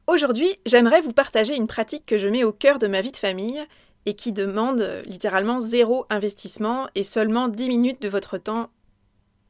Aujourd'hui, 0.09 0.59
j'aimerais 0.67 1.03
vous 1.03 1.13
partager 1.13 1.55
une 1.55 1.69
pratique 1.69 2.05
que 2.05 2.19
je 2.19 2.27
mets 2.27 2.43
au 2.43 2.53
cœur 2.53 2.81
de 2.81 2.89
ma 2.89 3.01
vie 3.01 3.13
de 3.13 3.17
famille 3.17 3.65
et 4.07 4.15
qui 4.15 4.33
demande 4.33 4.81
euh, 4.81 5.03
littéralement 5.03 5.61
zéro 5.61 6.07
investissement 6.11 6.89
et 6.95 7.05
seulement 7.05 7.49
10 7.49 7.69
minutes 7.69 8.03
de 8.03 8.09
votre 8.09 8.39
temps 8.39 8.71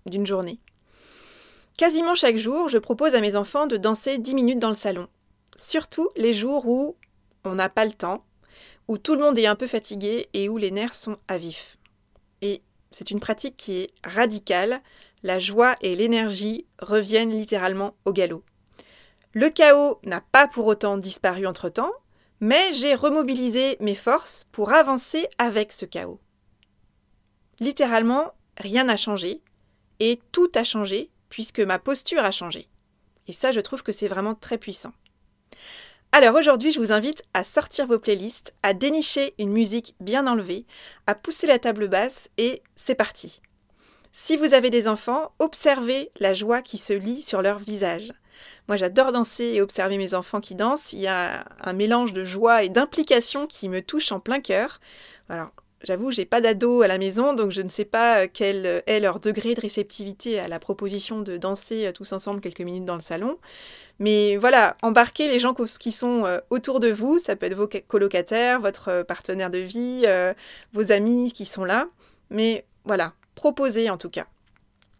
d'une 0.06 0.26
journée. 0.26 0.58
Quasiment 1.76 2.14
chaque 2.14 2.38
jour, 2.38 2.70
je 2.70 2.78
propose 2.78 3.14
à 3.14 3.20
mes 3.20 3.36
enfants 3.36 3.66
de 3.66 3.76
danser 3.76 4.16
10 4.16 4.34
minutes 4.34 4.58
dans 4.58 4.70
le 4.70 4.74
salon. 4.74 5.08
Surtout 5.56 6.08
les 6.16 6.32
jours 6.32 6.66
où 6.66 6.96
on 7.44 7.54
n'a 7.54 7.68
pas 7.68 7.84
le 7.84 7.92
temps, 7.92 8.24
où 8.88 8.96
tout 8.96 9.14
le 9.14 9.20
monde 9.20 9.38
est 9.38 9.46
un 9.46 9.56
peu 9.56 9.66
fatigué 9.66 10.30
et 10.32 10.48
où 10.48 10.56
les 10.56 10.70
nerfs 10.70 10.96
sont 10.96 11.18
à 11.28 11.36
vif. 11.36 11.76
Et 12.40 12.62
c'est 12.90 13.10
une 13.10 13.20
pratique 13.20 13.58
qui 13.58 13.74
est 13.74 13.90
radicale, 14.04 14.80
la 15.22 15.38
joie 15.38 15.74
et 15.82 15.96
l'énergie 15.96 16.64
reviennent 16.80 17.36
littéralement 17.36 17.94
au 18.06 18.14
galop. 18.14 18.42
Le 19.34 19.50
chaos 19.50 20.00
n'a 20.02 20.22
pas 20.22 20.48
pour 20.48 20.66
autant 20.66 20.96
disparu 20.96 21.46
entre-temps, 21.46 21.92
mais 22.40 22.72
j'ai 22.72 22.94
remobilisé 22.94 23.76
mes 23.80 23.94
forces 23.94 24.46
pour 24.50 24.72
avancer 24.72 25.28
avec 25.36 25.72
ce 25.72 25.84
chaos. 25.84 26.20
Littéralement, 27.60 28.32
rien 28.56 28.84
n'a 28.84 28.96
changé, 28.96 29.42
et 30.00 30.20
tout 30.32 30.50
a 30.54 30.64
changé 30.64 31.10
puisque 31.28 31.60
ma 31.60 31.78
posture 31.78 32.24
a 32.24 32.30
changé. 32.30 32.68
Et 33.26 33.32
ça, 33.32 33.52
je 33.52 33.60
trouve 33.60 33.82
que 33.82 33.92
c'est 33.92 34.08
vraiment 34.08 34.34
très 34.34 34.58
puissant. 34.58 34.92
Alors 36.12 36.36
aujourd'hui, 36.36 36.70
je 36.70 36.80
vous 36.80 36.92
invite 36.92 37.24
à 37.34 37.44
sortir 37.44 37.86
vos 37.86 37.98
playlists, 37.98 38.54
à 38.62 38.72
dénicher 38.72 39.34
une 39.38 39.52
musique 39.52 39.94
bien 40.00 40.26
enlevée, 40.26 40.64
à 41.06 41.14
pousser 41.14 41.46
la 41.46 41.58
table 41.58 41.88
basse 41.88 42.30
et 42.38 42.62
c'est 42.74 42.94
parti. 42.94 43.42
Si 44.12 44.38
vous 44.38 44.54
avez 44.54 44.70
des 44.70 44.88
enfants, 44.88 45.32
observez 45.38 46.10
la 46.18 46.32
joie 46.32 46.62
qui 46.62 46.78
se 46.78 46.94
lit 46.94 47.20
sur 47.20 47.42
leur 47.42 47.58
visage. 47.58 48.12
Moi, 48.66 48.76
j'adore 48.76 49.12
danser 49.12 49.44
et 49.44 49.60
observer 49.60 49.98
mes 49.98 50.14
enfants 50.14 50.40
qui 50.40 50.54
dansent. 50.54 50.94
Il 50.94 51.00
y 51.00 51.06
a 51.06 51.44
un 51.60 51.72
mélange 51.74 52.14
de 52.14 52.24
joie 52.24 52.62
et 52.62 52.70
d'implication 52.70 53.46
qui 53.46 53.68
me 53.68 53.82
touche 53.82 54.12
en 54.12 54.20
plein 54.20 54.40
cœur. 54.40 54.80
Alors, 55.28 55.50
J'avoue, 55.86 56.10
j'ai 56.10 56.24
pas 56.24 56.40
d'ado 56.40 56.82
à 56.82 56.88
la 56.88 56.98
maison, 56.98 57.32
donc 57.32 57.52
je 57.52 57.62
ne 57.62 57.68
sais 57.68 57.84
pas 57.84 58.26
quel 58.26 58.82
est 58.86 58.98
leur 58.98 59.20
degré 59.20 59.54
de 59.54 59.60
réceptivité 59.60 60.40
à 60.40 60.48
la 60.48 60.58
proposition 60.58 61.20
de 61.20 61.36
danser 61.36 61.88
tous 61.94 62.12
ensemble 62.12 62.40
quelques 62.40 62.62
minutes 62.62 62.84
dans 62.84 62.96
le 62.96 63.00
salon. 63.00 63.38
Mais 64.00 64.36
voilà, 64.36 64.76
embarquez 64.82 65.28
les 65.28 65.38
gens 65.38 65.54
qui 65.54 65.92
sont 65.92 66.24
autour 66.50 66.80
de 66.80 66.90
vous, 66.90 67.20
ça 67.20 67.36
peut 67.36 67.46
être 67.46 67.54
vos 67.54 67.68
colocataires, 67.86 68.58
votre 68.58 69.04
partenaire 69.04 69.48
de 69.48 69.58
vie, 69.58 70.04
vos 70.72 70.90
amis 70.90 71.30
qui 71.32 71.44
sont 71.44 71.64
là. 71.64 71.86
Mais 72.30 72.66
voilà, 72.84 73.12
proposez 73.36 73.88
en 73.88 73.96
tout 73.96 74.10
cas. 74.10 74.26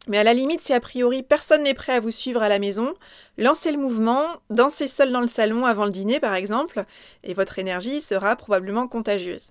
Mais 0.07 0.19
à 0.19 0.25
la 0.25 0.35
limite, 0.35 0.61
si 0.61 0.73
a 0.73 0.79
priori 0.79 1.25
personne 1.25 1.65
n'est 1.65 1.75
prêt 1.75 1.95
à 1.95 2.01
vous 2.01 2.13
suivre 2.13 2.45
à 2.45 2.49
la 2.49 2.61
maison, 2.61 2.95
lancez 3.39 3.73
le 3.73 3.79
mouvement, 3.79 4.25
dansez 4.51 4.87
seul 4.87 5.11
dans 5.11 5.21
le 5.21 5.27
salon 5.27 5.65
avant 5.65 5.85
le 5.85 5.91
dîner 5.91 6.21
par 6.21 6.35
exemple, 6.35 6.85
et 7.25 7.35
votre 7.35 7.59
énergie 7.59 8.01
sera 8.01 8.37
probablement 8.37 8.87
contagieuse. 8.87 9.51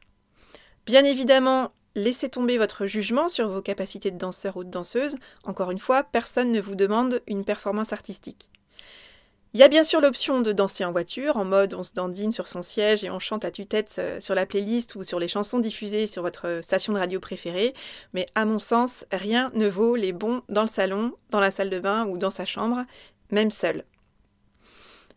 Bien 0.85 1.03
évidemment, 1.03 1.71
laissez 1.95 2.29
tomber 2.29 2.57
votre 2.57 2.85
jugement 2.85 3.27
sur 3.27 3.49
vos 3.49 3.61
capacités 3.61 4.11
de 4.11 4.17
danseur 4.17 4.57
ou 4.57 4.63
de 4.63 4.69
danseuse. 4.69 5.15
Encore 5.43 5.71
une 5.71 5.79
fois, 5.79 6.03
personne 6.03 6.51
ne 6.51 6.61
vous 6.61 6.75
demande 6.75 7.21
une 7.27 7.43
performance 7.43 7.91
artistique. 7.91 8.49
Il 9.55 9.59
y 9.59 9.63
a 9.63 9.69
bien 9.69 9.85
sûr 9.85 10.01
l'option 10.01 10.41
de 10.41 10.51
danser 10.51 10.83
en 10.83 10.91
voiture, 10.91 11.37
en 11.37 11.45
mode 11.45 11.73
on 11.73 11.83
se 11.83 11.93
dandine 11.93 12.33
sur 12.33 12.49
son 12.49 12.61
siège 12.61 13.05
et 13.05 13.09
on 13.09 13.19
chante 13.19 13.45
à 13.45 13.51
tue-tête 13.51 13.95
euh, 13.99 14.19
sur 14.19 14.35
la 14.35 14.45
playlist 14.45 14.95
ou 14.95 15.03
sur 15.03 15.17
les 15.17 15.29
chansons 15.29 15.59
diffusées 15.59 16.07
sur 16.07 16.23
votre 16.23 16.59
station 16.61 16.91
de 16.91 16.99
radio 16.99 17.21
préférée, 17.21 17.73
mais 18.13 18.25
à 18.35 18.43
mon 18.43 18.59
sens, 18.59 19.05
rien 19.13 19.51
ne 19.55 19.69
vaut 19.69 19.95
les 19.95 20.11
bons 20.11 20.41
dans 20.49 20.63
le 20.63 20.67
salon, 20.67 21.13
dans 21.29 21.39
la 21.39 21.51
salle 21.51 21.69
de 21.69 21.79
bain 21.79 22.05
ou 22.07 22.17
dans 22.17 22.31
sa 22.31 22.43
chambre, 22.43 22.83
même 23.31 23.49
seul. 23.49 23.85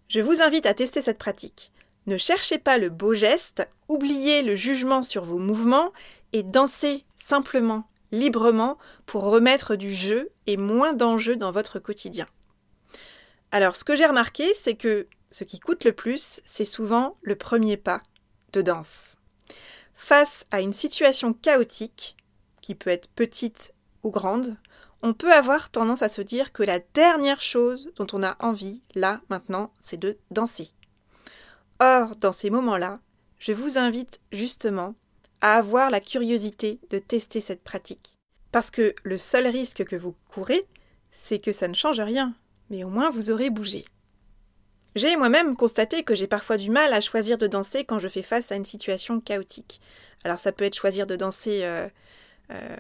Je 0.07 0.21
vous 0.21 0.41
invite 0.41 0.67
à 0.67 0.75
tester 0.75 1.03
cette 1.03 1.19
pratique. 1.19 1.73
Ne 2.09 2.17
cherchez 2.17 2.57
pas 2.57 2.79
le 2.79 2.89
beau 2.89 3.13
geste, 3.13 3.69
oubliez 3.87 4.41
le 4.41 4.57
jugement 4.57 5.03
sur 5.03 5.27
vos 5.27 5.39
mouvements 5.39 5.93
et 6.33 6.43
dansez 6.43 7.05
simplement, 7.17 7.87
librement, 8.13 8.79
pour 9.05 9.25
remettre 9.25 9.77
du 9.77 9.93
jeu 9.93 10.31
et 10.47 10.57
moins 10.57 10.95
d'enjeux 10.95 11.37
dans 11.37 11.53
votre 11.53 11.79
quotidien. 11.79 12.25
Alors, 13.53 13.77
ce 13.77 13.85
que 13.85 13.95
j'ai 13.95 14.07
remarqué, 14.07 14.55
c'est 14.55 14.75
que 14.75 15.07
ce 15.31 15.45
qui 15.45 15.61
coûte 15.61 15.85
le 15.85 15.93
plus, 15.93 16.41
c'est 16.47 16.65
souvent 16.65 17.19
le 17.21 17.37
premier 17.37 17.77
pas 17.77 18.03
de 18.55 18.63
danse. 18.63 19.17
Face 19.95 20.47
à 20.51 20.63
une 20.63 20.73
situation 20.73 21.35
chaotique, 21.35 22.17
qui 22.63 22.75
peut 22.75 22.89
être 22.89 23.11
petite 23.11 23.75
ou 24.03 24.11
grande, 24.11 24.57
on 25.03 25.13
peut 25.13 25.35
avoir 25.35 25.69
tendance 25.69 26.01
à 26.01 26.09
se 26.09 26.23
dire 26.23 26.55
que 26.55 26.63
la 26.63 26.79
dernière 26.95 27.43
chose 27.43 27.93
dont 27.97 28.07
on 28.15 28.23
a 28.23 28.39
envie, 28.41 28.81
là, 28.95 29.21
maintenant, 29.29 29.75
c'est 29.79 30.01
de 30.01 30.17
danser. 30.31 30.71
Or, 31.81 32.17
dans 32.17 32.33
ces 32.33 32.51
moments-là, 32.51 33.01
je 33.39 33.53
vous 33.53 33.79
invite 33.79 34.21
justement 34.33 34.95
à 35.41 35.55
avoir 35.55 35.91
la 35.91 36.01
curiosité 36.01 36.81
de 36.91 36.99
tester 36.99 37.41
cette 37.41 37.63
pratique. 37.63 38.17
Parce 38.51 38.71
que 38.71 38.95
le 39.05 39.19
seul 39.19 39.47
risque 39.47 39.85
que 39.85 39.97
vous 39.97 40.15
courez, 40.29 40.67
c'est 41.11 41.39
que 41.39 41.53
ça 41.53 41.69
ne 41.69 41.75
change 41.75 42.01
rien 42.01 42.35
mais 42.71 42.85
au 42.85 42.89
moins 42.89 43.11
vous 43.11 43.31
aurez 43.31 43.51
bougé. 43.51 43.85
J'ai 44.95 45.17
moi-même 45.17 45.57
constaté 45.57 46.03
que 46.03 46.15
j'ai 46.15 46.27
parfois 46.27 46.57
du 46.57 46.71
mal 46.71 46.93
à 46.93 47.01
choisir 47.01 47.37
de 47.37 47.47
danser 47.47 47.85
quand 47.85 47.99
je 47.99 48.09
fais 48.09 48.23
face 48.23 48.51
à 48.51 48.57
une 48.57 48.65
situation 48.65 49.21
chaotique. 49.21 49.81
Alors 50.25 50.39
ça 50.39 50.53
peut 50.53 50.65
être 50.65 50.75
choisir 50.75 51.07
de 51.07 51.15
danser 51.15 51.61
euh, 51.63 51.89
euh, 52.51 52.77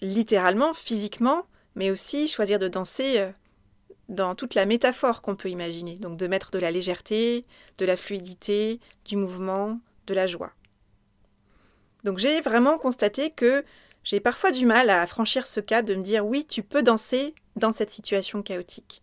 littéralement, 0.00 0.72
physiquement, 0.72 1.46
mais 1.74 1.90
aussi 1.90 2.28
choisir 2.28 2.58
de 2.58 2.68
danser 2.68 3.18
euh, 3.18 3.30
dans 4.08 4.34
toute 4.34 4.54
la 4.54 4.66
métaphore 4.66 5.22
qu'on 5.22 5.36
peut 5.36 5.50
imaginer. 5.50 5.96
Donc 5.98 6.16
de 6.16 6.26
mettre 6.26 6.50
de 6.50 6.58
la 6.58 6.70
légèreté, 6.70 7.44
de 7.78 7.84
la 7.84 7.96
fluidité, 7.96 8.80
du 9.04 9.16
mouvement, 9.16 9.80
de 10.06 10.14
la 10.14 10.26
joie. 10.26 10.52
Donc 12.04 12.18
j'ai 12.18 12.40
vraiment 12.40 12.78
constaté 12.78 13.30
que 13.30 13.64
j'ai 14.04 14.20
parfois 14.20 14.52
du 14.52 14.64
mal 14.64 14.88
à 14.90 15.06
franchir 15.06 15.46
ce 15.46 15.60
cap 15.60 15.84
de 15.84 15.94
me 15.94 16.02
dire 16.02 16.26
oui, 16.26 16.46
tu 16.46 16.62
peux 16.62 16.82
danser 16.82 17.34
dans 17.56 17.72
cette 17.72 17.90
situation 17.90 18.42
chaotique. 18.42 19.02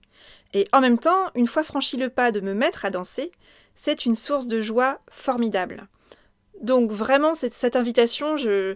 Et 0.54 0.68
en 0.72 0.82
même 0.82 0.98
temps, 0.98 1.30
une 1.36 1.48
fois 1.48 1.64
franchi 1.64 1.98
le 1.98 2.10
pas 2.10 2.32
de 2.32 2.40
me 2.40 2.54
mettre 2.54 2.86
à 2.86 2.90
danser, 2.90 3.32
c'est 3.76 4.06
une 4.06 4.16
source 4.16 4.48
de 4.48 4.62
joie 4.62 5.00
formidable. 5.12 5.88
Donc 6.62 6.92
vraiment, 6.92 7.36
cette, 7.36 7.54
cette 7.54 7.76
invitation, 7.76 8.38
je, 8.38 8.76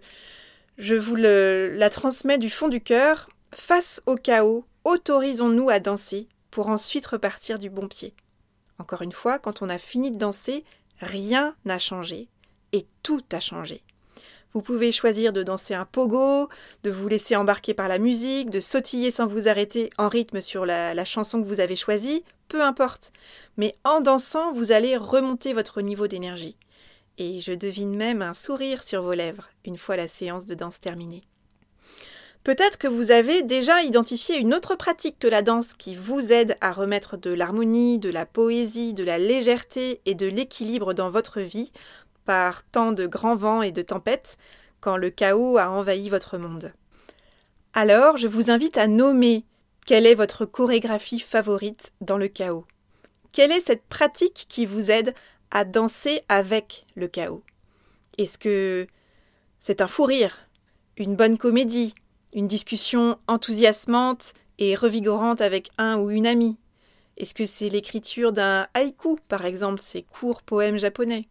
je 0.78 0.96
vous 0.96 1.16
la 1.16 1.90
transmets 1.90 2.38
du 2.38 2.50
fond 2.50 2.68
du 2.68 2.82
cœur. 2.82 3.30
Face 3.52 4.02
au 4.06 4.16
chaos, 4.16 4.66
autorisons-nous 4.84 5.70
à 5.70 5.80
danser 5.80 6.28
pour 6.52 6.68
ensuite 6.68 7.08
repartir 7.08 7.58
du 7.58 7.70
bon 7.70 7.88
pied. 7.88 8.14
Encore 8.78 9.02
une 9.02 9.12
fois, 9.12 9.40
quand 9.40 9.62
on 9.62 9.70
a 9.70 9.78
fini 9.78 10.12
de 10.12 10.18
danser, 10.18 10.64
rien 11.00 11.56
n'a 11.66 11.80
changé 11.80 12.30
et 12.72 12.86
tout 13.04 13.24
a 13.32 13.40
changé. 13.40 13.82
Vous 14.52 14.62
pouvez 14.62 14.92
choisir 14.92 15.32
de 15.32 15.44
danser 15.44 15.76
un 15.76 15.86
pogo, 15.86 16.50
de 16.84 16.90
vous 16.90 17.08
laisser 17.08 17.36
embarquer 17.36 17.74
par 17.74 17.88
la 17.88 18.00
musique, 18.00 18.50
de 18.50 18.60
sautiller 18.60 19.12
sans 19.12 19.28
vous 19.28 19.48
arrêter 19.48 19.92
en 19.98 20.10
rythme 20.10 20.42
sur 20.42 20.66
la, 20.66 21.06
chanson 21.06 21.42
que 21.42 21.48
vous 21.48 21.60
avez 21.60 21.76
choisie, 21.76 22.24
peu 22.48 22.64
importe. 22.64 23.12
Mais 23.58 23.76
en 23.84 24.02
dansant, 24.02 24.54
vous 24.54 24.72
allez 24.72 24.98
remonter 24.98 25.54
votre 25.54 25.82
niveau 25.82 26.08
d'énergie. 26.08 26.58
Et 27.20 27.42
je 27.42 27.52
devine 27.52 27.96
même 27.96 28.22
un 28.22 28.34
sourire 28.34 28.82
sur 28.82 29.04
vos 29.04 29.14
lèvres 29.14 29.50
une 29.66 29.78
fois 29.78 29.98
la 29.98 30.08
séance 30.08 30.46
de 30.46 30.56
danse 30.56 30.80
terminée. 30.80 31.24
Peut-être 32.44 32.78
que 32.78 32.88
vous 32.88 33.12
avez 33.12 33.44
déjà 33.44 33.84
identifié 33.84 34.38
une 34.38 34.54
autre 34.54 34.76
pratique 34.76 35.20
que 35.20 35.28
la 35.28 35.42
danse 35.42 35.74
qui 35.74 35.96
vous 35.96 36.32
aide 36.32 36.58
à 36.62 36.72
remettre 36.72 37.18
de 37.18 37.32
l'harmonie, 37.32 38.00
de 38.00 38.10
la 38.10 38.26
poésie, 38.26 38.94
de 38.94 39.04
la 39.04 39.18
légèreté 39.18 40.02
et 40.06 40.16
de 40.16 40.26
l'équilibre 40.26 40.94
dans 40.94 41.10
votre 41.10 41.42
vie 41.42 41.72
par 42.26 42.64
tant 42.64 42.92
de 42.92 43.08
grands 43.08 43.36
vents 43.36 43.62
et 43.62 43.72
de 43.72 43.82
tempêtes, 43.82 44.38
quand 44.80 44.98
le 44.98 45.10
chaos 45.10 45.58
a 45.58 45.70
envahi 45.70 46.10
votre 46.10 46.38
monde. 46.38 46.74
Alors, 47.74 48.18
je 48.18 48.28
vous 48.28 48.52
invite 48.52 48.78
à 48.78 48.88
nommer 48.88 49.46
quelle 49.86 50.06
est 50.06 50.16
votre 50.16 50.46
chorégraphie 50.46 51.20
favorite 51.20 51.92
dans 52.02 52.18
le 52.18 52.28
chaos. 52.28 52.66
Quelle 53.34 53.52
est 53.52 53.62
cette 53.62 53.84
pratique 53.84 54.46
qui 54.48 54.66
vous 54.66 54.92
aide 54.92 55.14
à 55.52 55.66
danser 55.66 56.22
avec 56.30 56.86
le 56.96 57.08
chaos? 57.08 57.44
Est-ce 58.18 58.38
que 58.38 58.88
c'est 59.60 59.82
un 59.82 59.88
fou 59.88 60.04
rire, 60.04 60.48
une 60.98 61.16
bonne 61.16 61.38
comédie, 61.38 61.96
une 62.34 62.48
discussion 62.48 63.18
enthousiasmante 63.28 64.34
et 64.58 64.76
revigorante 64.76 65.42
avec 65.42 65.70
un 65.78 65.98
ou 65.98 66.10
une 66.12 66.28
amie. 66.28 66.58
Est-ce 67.18 67.34
que 67.34 67.46
c'est 67.46 67.70
l'écriture 67.70 68.32
d'un 68.32 68.68
haïku, 68.74 69.18
par 69.28 69.46
exemple, 69.46 69.82
ces 69.82 70.04
courts 70.04 70.42
poèmes 70.42 70.78
japonais? 70.78 71.28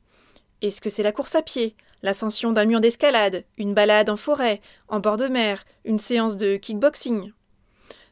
Est-ce 0.60 0.80
que 0.80 0.90
c'est 0.90 1.02
la 1.02 1.12
course 1.12 1.34
à 1.34 1.42
pied, 1.42 1.76
l'ascension 2.02 2.52
d'un 2.52 2.66
mur 2.66 2.80
d'escalade, 2.80 3.44
une 3.56 3.74
balade 3.74 4.10
en 4.10 4.16
forêt, 4.16 4.60
en 4.88 5.00
bord 5.00 5.16
de 5.16 5.28
mer, 5.28 5.64
une 5.84 5.98
séance 5.98 6.36
de 6.36 6.56
kickboxing? 6.56 7.32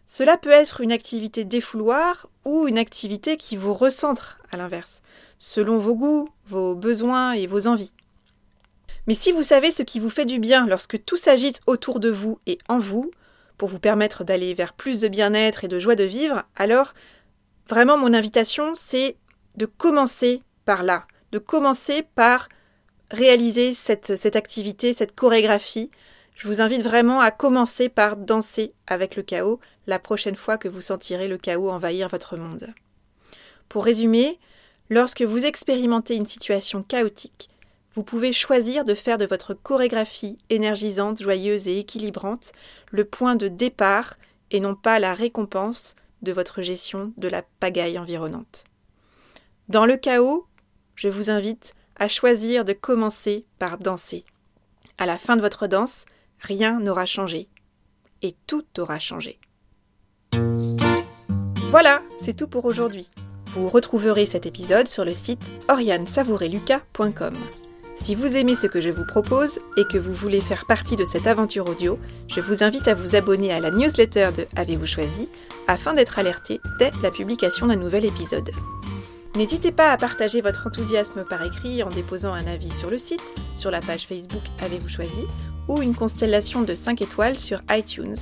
Cela 0.06 0.36
peut 0.36 0.50
être 0.50 0.80
une 0.80 0.92
activité 0.92 1.44
défouloir 1.44 2.28
ou 2.44 2.68
une 2.68 2.78
activité 2.78 3.36
qui 3.36 3.56
vous 3.56 3.74
recentre, 3.74 4.38
à 4.52 4.56
l'inverse, 4.56 5.02
selon 5.38 5.78
vos 5.78 5.96
goûts, 5.96 6.28
vos 6.46 6.76
besoins 6.76 7.32
et 7.32 7.46
vos 7.46 7.66
envies. 7.66 7.92
Mais 9.06 9.14
si 9.14 9.32
vous 9.32 9.42
savez 9.42 9.70
ce 9.70 9.82
qui 9.82 10.00
vous 10.00 10.10
fait 10.10 10.24
du 10.24 10.38
bien 10.38 10.66
lorsque 10.66 11.04
tout 11.04 11.16
s'agite 11.16 11.60
autour 11.66 12.00
de 12.00 12.10
vous 12.10 12.38
et 12.46 12.58
en 12.68 12.78
vous, 12.78 13.10
pour 13.56 13.68
vous 13.68 13.78
permettre 13.78 14.24
d'aller 14.24 14.52
vers 14.52 14.72
plus 14.72 15.00
de 15.00 15.08
bien-être 15.08 15.64
et 15.64 15.68
de 15.68 15.78
joie 15.78 15.94
de 15.94 16.04
vivre, 16.04 16.44
alors 16.56 16.92
vraiment 17.68 17.96
mon 17.96 18.14
invitation 18.14 18.74
c'est 18.74 19.16
de 19.56 19.66
commencer 19.66 20.42
par 20.64 20.82
là, 20.82 21.06
de 21.32 21.38
commencer 21.38 22.02
par 22.14 22.48
réaliser 23.10 23.72
cette, 23.72 24.16
cette 24.16 24.36
activité, 24.36 24.92
cette 24.92 25.14
chorégraphie. 25.14 25.90
Je 26.34 26.48
vous 26.48 26.60
invite 26.60 26.82
vraiment 26.82 27.20
à 27.20 27.30
commencer 27.30 27.88
par 27.88 28.16
danser 28.16 28.74
avec 28.86 29.16
le 29.16 29.22
chaos 29.22 29.60
la 29.86 29.98
prochaine 29.98 30.36
fois 30.36 30.58
que 30.58 30.68
vous 30.68 30.80
sentirez 30.80 31.28
le 31.28 31.38
chaos 31.38 31.70
envahir 31.70 32.08
votre 32.08 32.36
monde. 32.36 32.74
Pour 33.68 33.84
résumer, 33.84 34.38
lorsque 34.90 35.22
vous 35.22 35.46
expérimentez 35.46 36.16
une 36.16 36.26
situation 36.26 36.82
chaotique, 36.82 37.48
vous 37.96 38.04
pouvez 38.04 38.34
choisir 38.34 38.84
de 38.84 38.94
faire 38.94 39.16
de 39.16 39.24
votre 39.24 39.54
chorégraphie 39.54 40.36
énergisante, 40.50 41.22
joyeuse 41.22 41.66
et 41.66 41.78
équilibrante 41.78 42.52
le 42.90 43.06
point 43.06 43.36
de 43.36 43.48
départ 43.48 44.16
et 44.50 44.60
non 44.60 44.74
pas 44.74 44.98
la 44.98 45.14
récompense 45.14 45.96
de 46.20 46.30
votre 46.30 46.60
gestion 46.60 47.14
de 47.16 47.26
la 47.26 47.42
pagaille 47.58 47.98
environnante. 47.98 48.64
Dans 49.70 49.86
le 49.86 49.96
chaos, 49.96 50.46
je 50.94 51.08
vous 51.08 51.30
invite 51.30 51.74
à 51.96 52.06
choisir 52.06 52.66
de 52.66 52.74
commencer 52.74 53.46
par 53.58 53.78
danser. 53.78 54.26
À 54.98 55.06
la 55.06 55.16
fin 55.16 55.36
de 55.36 55.40
votre 55.40 55.66
danse, 55.66 56.04
rien 56.38 56.78
n'aura 56.78 57.06
changé. 57.06 57.48
Et 58.20 58.34
tout 58.46 58.66
aura 58.78 58.98
changé. 58.98 59.40
Voilà, 61.70 62.02
c'est 62.20 62.36
tout 62.36 62.48
pour 62.48 62.66
aujourd'hui. 62.66 63.08
Vous 63.54 63.70
retrouverez 63.70 64.26
cet 64.26 64.44
épisode 64.44 64.86
sur 64.86 65.06
le 65.06 65.14
site 65.14 65.50
oriansavoureluca.com. 65.70 67.34
Si 67.98 68.14
vous 68.14 68.36
aimez 68.36 68.54
ce 68.54 68.66
que 68.66 68.80
je 68.80 68.90
vous 68.90 69.06
propose 69.06 69.58
et 69.76 69.84
que 69.84 69.98
vous 69.98 70.12
voulez 70.12 70.40
faire 70.40 70.66
partie 70.66 70.96
de 70.96 71.04
cette 71.04 71.26
aventure 71.26 71.68
audio, 71.68 71.98
je 72.28 72.40
vous 72.40 72.62
invite 72.62 72.88
à 72.88 72.94
vous 72.94 73.16
abonner 73.16 73.52
à 73.52 73.58
la 73.58 73.70
newsletter 73.70 74.28
de 74.36 74.46
Avez-vous 74.54 74.86
choisi 74.86 75.28
afin 75.66 75.94
d'être 75.94 76.18
alerté 76.18 76.60
dès 76.78 76.90
la 77.02 77.10
publication 77.10 77.66
d'un 77.66 77.76
nouvel 77.76 78.04
épisode. 78.04 78.50
N'hésitez 79.34 79.72
pas 79.72 79.90
à 79.90 79.96
partager 79.96 80.40
votre 80.40 80.66
enthousiasme 80.66 81.24
par 81.28 81.42
écrit 81.44 81.82
en 81.82 81.90
déposant 81.90 82.32
un 82.32 82.46
avis 82.46 82.70
sur 82.70 82.90
le 82.90 82.98
site, 82.98 83.34
sur 83.54 83.70
la 83.70 83.80
page 83.80 84.06
Facebook 84.06 84.42
Avez-vous 84.60 84.88
choisi 84.88 85.24
ou 85.68 85.82
une 85.82 85.94
constellation 85.94 86.62
de 86.62 86.74
5 86.74 87.02
étoiles 87.02 87.38
sur 87.38 87.60
iTunes 87.70 88.16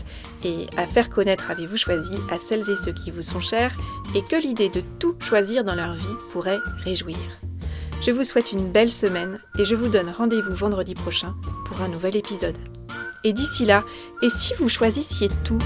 et 0.44 0.66
à 0.76 0.86
faire 0.86 1.10
connaître 1.10 1.50
Avez-vous 1.50 1.76
choisi 1.76 2.14
à 2.30 2.38
celles 2.38 2.70
et 2.70 2.76
ceux 2.76 2.92
qui 2.92 3.10
vous 3.10 3.22
sont 3.22 3.40
chers 3.40 3.76
et 4.14 4.22
que 4.22 4.40
l'idée 4.40 4.70
de 4.70 4.82
tout 4.98 5.16
choisir 5.20 5.64
dans 5.64 5.74
leur 5.74 5.94
vie 5.94 6.16
pourrait 6.32 6.58
réjouir. 6.84 7.18
Je 8.02 8.10
vous 8.10 8.24
souhaite 8.24 8.52
une 8.52 8.70
belle 8.70 8.90
semaine 8.90 9.38
et 9.58 9.64
je 9.64 9.74
vous 9.74 9.88
donne 9.88 10.08
rendez-vous 10.08 10.54
vendredi 10.54 10.94
prochain 10.94 11.30
pour 11.66 11.80
un 11.80 11.88
nouvel 11.88 12.16
épisode. 12.16 12.56
Et 13.24 13.32
d'ici 13.32 13.64
là, 13.64 13.84
et 14.22 14.30
si 14.30 14.52
vous 14.58 14.68
choisissiez 14.68 15.30
tout? 15.44 15.58